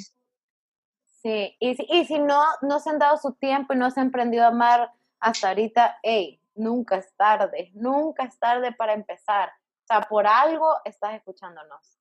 Sí, 1.23 1.57
y 1.61 1.75
si, 1.75 1.87
y 1.89 2.05
si 2.07 2.19
no, 2.19 2.43
no 2.63 2.81
se 2.81 2.91
han 2.91 2.99
dado 2.99 3.19
su 3.19 3.35
tiempo 3.35 3.75
y 3.75 3.77
no 3.77 3.91
se 3.91 4.01
han 4.01 4.09
aprendido 4.09 4.45
a 4.45 4.49
amar 4.49 4.93
hasta 5.21 5.49
ahorita, 5.49 5.99
hey, 6.03 6.41
nunca 6.55 6.97
es 6.97 7.15
tarde, 7.17 7.71
nunca 7.75 8.25
es 8.25 8.39
tarde 8.39 8.73
para 8.73 8.95
empezar. 8.95 9.51
O 9.51 9.87
sea, 9.87 10.03
por 10.03 10.27
algo 10.27 10.77
estás 10.85 11.15
escuchándonos 11.15 11.99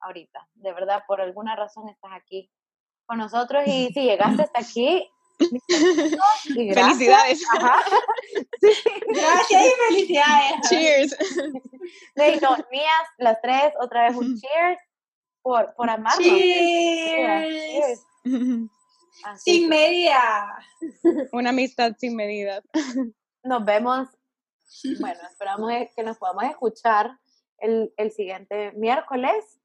ahorita, 0.00 0.48
de 0.54 0.72
verdad, 0.72 1.02
por 1.06 1.20
alguna 1.20 1.56
razón 1.56 1.88
estás 1.88 2.12
aquí 2.14 2.50
con 3.06 3.18
nosotros 3.18 3.64
y 3.66 3.88
si 3.88 4.02
llegaste 4.02 4.42
hasta 4.42 4.60
aquí, 4.60 5.10
Felicidades. 5.38 7.42
Gracias 9.08 9.64
y 9.64 9.70
felicidades. 9.88 10.68
Cheers. 10.68 11.16
De 12.14 12.40
no, 12.40 12.56
mías, 12.70 13.08
las 13.18 13.40
tres, 13.42 13.72
otra 13.80 14.08
vez 14.08 14.16
un 14.16 14.38
cheers 14.38 14.80
por, 15.42 15.74
por 15.74 15.90
amarnos. 15.90 16.24
cheers. 16.24 18.00
sin 19.44 19.68
medida. 19.68 20.58
Una 21.32 21.50
amistad 21.50 21.92
sin 21.98 22.16
medida. 22.16 22.62
Nos 23.42 23.64
vemos. 23.64 24.08
Bueno, 25.00 25.20
esperamos 25.28 25.70
que 25.94 26.02
nos 26.02 26.18
podamos 26.18 26.44
escuchar 26.44 27.18
el, 27.58 27.92
el 27.96 28.10
siguiente 28.10 28.72
miércoles 28.72 29.60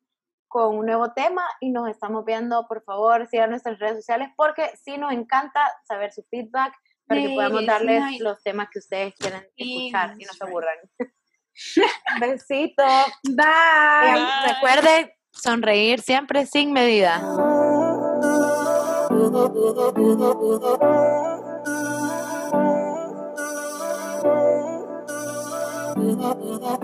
con 0.50 0.76
un 0.76 0.86
nuevo 0.86 1.14
tema 1.14 1.44
y 1.62 1.70
nos 1.70 1.88
estamos 1.88 2.26
viendo, 2.26 2.68
por 2.68 2.84
favor, 2.84 3.28
sigan 3.28 3.52
nuestras 3.52 3.80
redes 3.80 3.98
sociales 3.98 4.30
porque 4.36 4.72
sí 4.84 4.98
nos 4.98 5.14
encanta 5.14 5.62
saber 5.88 6.12
su 6.12 6.24
feedback 6.30 6.74
para 7.08 7.22
que 7.22 7.30
podamos 7.30 7.66
darles 7.66 8.20
los 8.20 8.42
temas 8.44 8.68
que 8.72 8.80
ustedes 8.80 9.16
quieren 9.16 9.48
escuchar 9.56 10.16
y 10.18 10.26
no 10.26 10.34
se 10.34 10.44
aburran. 10.44 10.76
Besito. 12.19 12.84
Bye. 13.23 14.54
Recuerde 14.54 15.17
sonreír 15.32 16.02
siempre 16.02 16.46
sin 16.46 16.73
medida. 16.73 17.21